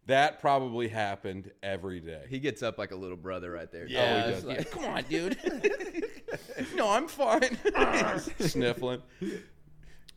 [0.06, 2.24] That probably happened every day.
[2.28, 3.86] he gets up like a little brother right there.
[3.86, 4.44] Yeah, Oh, he does.
[4.44, 5.38] like- Yeah, Come on, dude.
[6.74, 7.56] no, I'm fine.
[8.40, 9.02] Sniffling.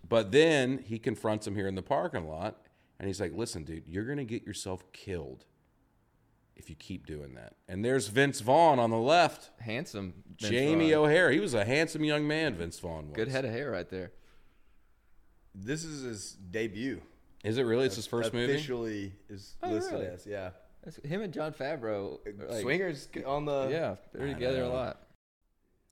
[0.07, 2.61] But then he confronts him here in the parking lot,
[2.99, 5.45] and he's like, "Listen, dude, you're gonna get yourself killed
[6.55, 9.49] if you keep doing that." And there's Vince Vaughn on the left.
[9.59, 10.13] handsome.
[10.39, 11.05] Vince Jamie Vaughn.
[11.05, 11.33] O'Hara.
[11.33, 12.55] He was a handsome young man.
[12.55, 13.15] Vince Vaughn was.
[13.15, 14.11] Good head of hair right there.
[15.53, 17.01] This is his debut.
[17.45, 17.85] Is it really?
[17.85, 18.53] It's his first movie.
[18.53, 20.05] Officially is Oh, listed really?
[20.07, 20.49] as yeah.
[20.83, 22.17] That's, him and Jon Favreau.
[22.27, 24.73] are like- Swingers on the Yeah, they're I together a know.
[24.73, 25.01] lot.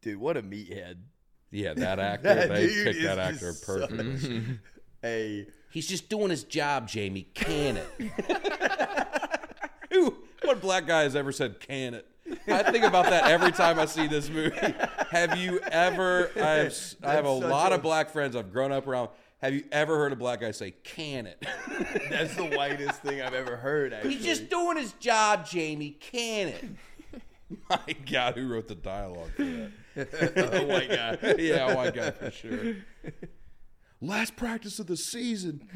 [0.01, 0.17] dude.
[0.19, 0.97] What a meathead.
[1.51, 2.33] Yeah, that actor.
[2.35, 4.59] That they dude picked is that actor just perfectly.
[5.05, 7.27] A He's just doing his job, Jamie.
[7.33, 7.87] Can it?
[9.91, 10.15] Who?
[10.43, 12.07] What black guy has ever said "can it"?
[12.47, 14.55] I think about that every time I see this movie.
[15.11, 16.31] Have you ever?
[16.35, 18.71] I have, s- I have a That's such lot a- of black friends I've grown
[18.71, 19.09] up around.
[19.43, 21.45] Have you ever heard a black guy say "can it"?
[22.09, 23.91] that's the whitest thing I've ever heard.
[23.91, 24.15] Actually.
[24.15, 25.97] He's just doing his job, Jamie.
[25.99, 26.63] Can it?
[27.69, 29.71] My God, who wrote the dialogue for that?
[30.53, 31.35] a white guy.
[31.39, 32.75] yeah, a white guy for sure.
[33.99, 35.67] Last practice of the season,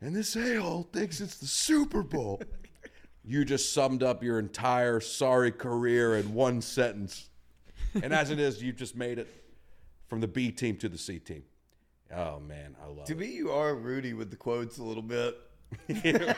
[0.00, 2.40] and this a-hole thinks it's the Super Bowl.
[3.22, 7.28] You just summed up your entire sorry career in one sentence.
[8.02, 9.28] And as it is, you've just made it
[10.08, 11.42] from the B team to the C team.
[12.16, 13.18] Oh man, I love To it.
[13.18, 15.36] me, you are Rudy with the quotes a little bit.
[15.88, 16.34] We're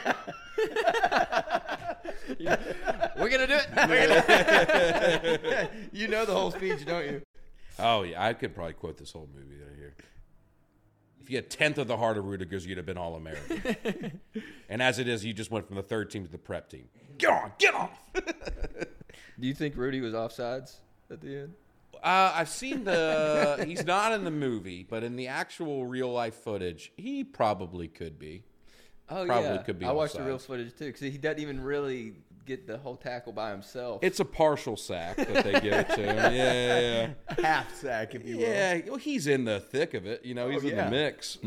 [3.30, 5.70] gonna do it.
[5.92, 7.22] you know the whole speech, don't you?
[7.78, 9.94] Oh yeah, I could probably quote this whole movie right here.
[11.20, 14.20] If you had tenth of the heart of Ruettiger's, you'd have been all American.
[14.68, 16.88] and as it is, you just went from the third team to the prep team.
[17.18, 17.90] Get on, get off.
[18.14, 20.76] Do you think Rudy was offsides
[21.10, 21.54] at the end?
[22.06, 23.64] Uh, I've seen the.
[23.68, 28.18] he's not in the movie, but in the actual real life footage, he probably could
[28.18, 28.44] be.
[29.08, 31.60] Oh Probably yeah, could be I watched the real footage too because he doesn't even
[31.60, 34.00] really get the whole tackle by himself.
[34.02, 36.32] It's a partial sack that they give it to him.
[37.36, 38.42] Yeah, Half sack, if you will.
[38.42, 38.80] yeah.
[38.86, 40.24] Well, he's in the thick of it.
[40.24, 40.84] You know, he's Oh, in yeah.
[40.86, 41.38] the mix.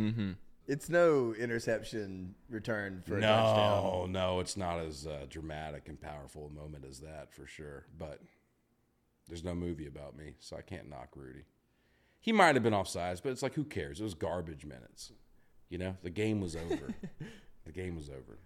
[0.68, 3.58] It's no interception return for a touchdown.
[3.64, 7.86] No, no, it's not as uh, dramatic and powerful a moment as that for sure.
[7.98, 8.22] But
[9.30, 11.46] there's no movie about me, so I can't knock Rudy.
[12.20, 14.02] He might have been offsides, but it's like who cares?
[14.02, 15.12] It was garbage minutes.
[15.70, 16.94] You know, the game was over.
[17.66, 18.40] the game was over.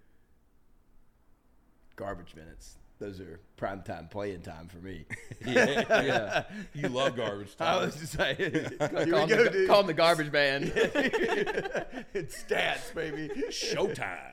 [1.96, 2.78] Garbage minutes.
[3.00, 5.06] Those are prime time playing time for me.
[5.46, 6.44] Yeah, yeah.
[6.74, 7.82] you love garbage time.
[7.82, 10.72] I was just saying, here call, we him go, the, call him the garbage man.
[12.14, 13.30] it's stats, baby.
[13.50, 14.32] Showtime.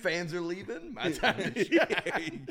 [0.00, 0.94] Fans are leaving.
[0.94, 2.46] My time to shine.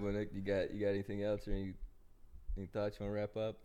[0.00, 1.72] Well, Nick, you got you got anything else or any,
[2.56, 3.56] any thoughts you want to wrap up?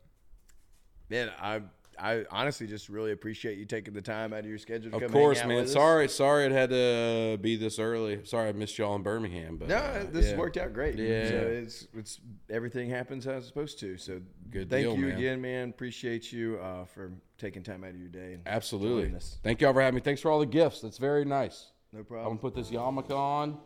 [1.09, 1.61] Man, I
[1.97, 5.01] I honestly just really appreciate you taking the time out of your schedule to Of
[5.03, 5.57] come course, hang out man.
[5.59, 5.73] with us.
[5.73, 8.25] Sorry, sorry it had to be this early.
[8.25, 10.37] Sorry I missed y'all in Birmingham, but No, uh, this yeah.
[10.37, 10.95] worked out great.
[10.97, 11.29] Yeah.
[11.29, 12.19] So it's it's
[12.49, 13.97] everything happens as it's supposed to.
[13.97, 14.19] So
[14.49, 15.17] Good thank deal, you man.
[15.17, 15.69] again, man.
[15.69, 18.39] Appreciate you uh, for taking time out of your day.
[18.45, 19.17] Absolutely.
[19.43, 20.01] Thank y'all for having me.
[20.01, 20.81] Thanks for all the gifts.
[20.81, 21.67] That's very nice.
[21.93, 22.25] No problem.
[22.27, 23.57] I'm gonna put this yarmulke on.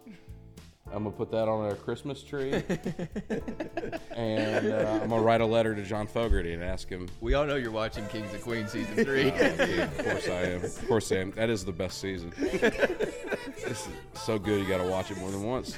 [0.91, 2.51] I'm gonna put that on our Christmas tree,
[4.11, 7.07] and uh, I'm gonna write a letter to John Fogerty and ask him.
[7.21, 9.31] We all know you're watching Kings of Queens season three.
[9.31, 10.63] Oh, dude, of course I am.
[10.63, 11.31] Of course I am.
[11.31, 12.33] That is the best season.
[13.61, 15.77] It's so good you got to watch it more than once.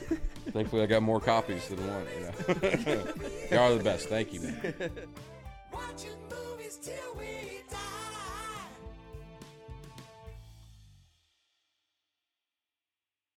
[0.51, 2.05] Thankfully, I got more copies than one.
[2.15, 3.03] You know?
[3.51, 4.07] Y'all are the best.
[4.07, 4.73] Thank you, man.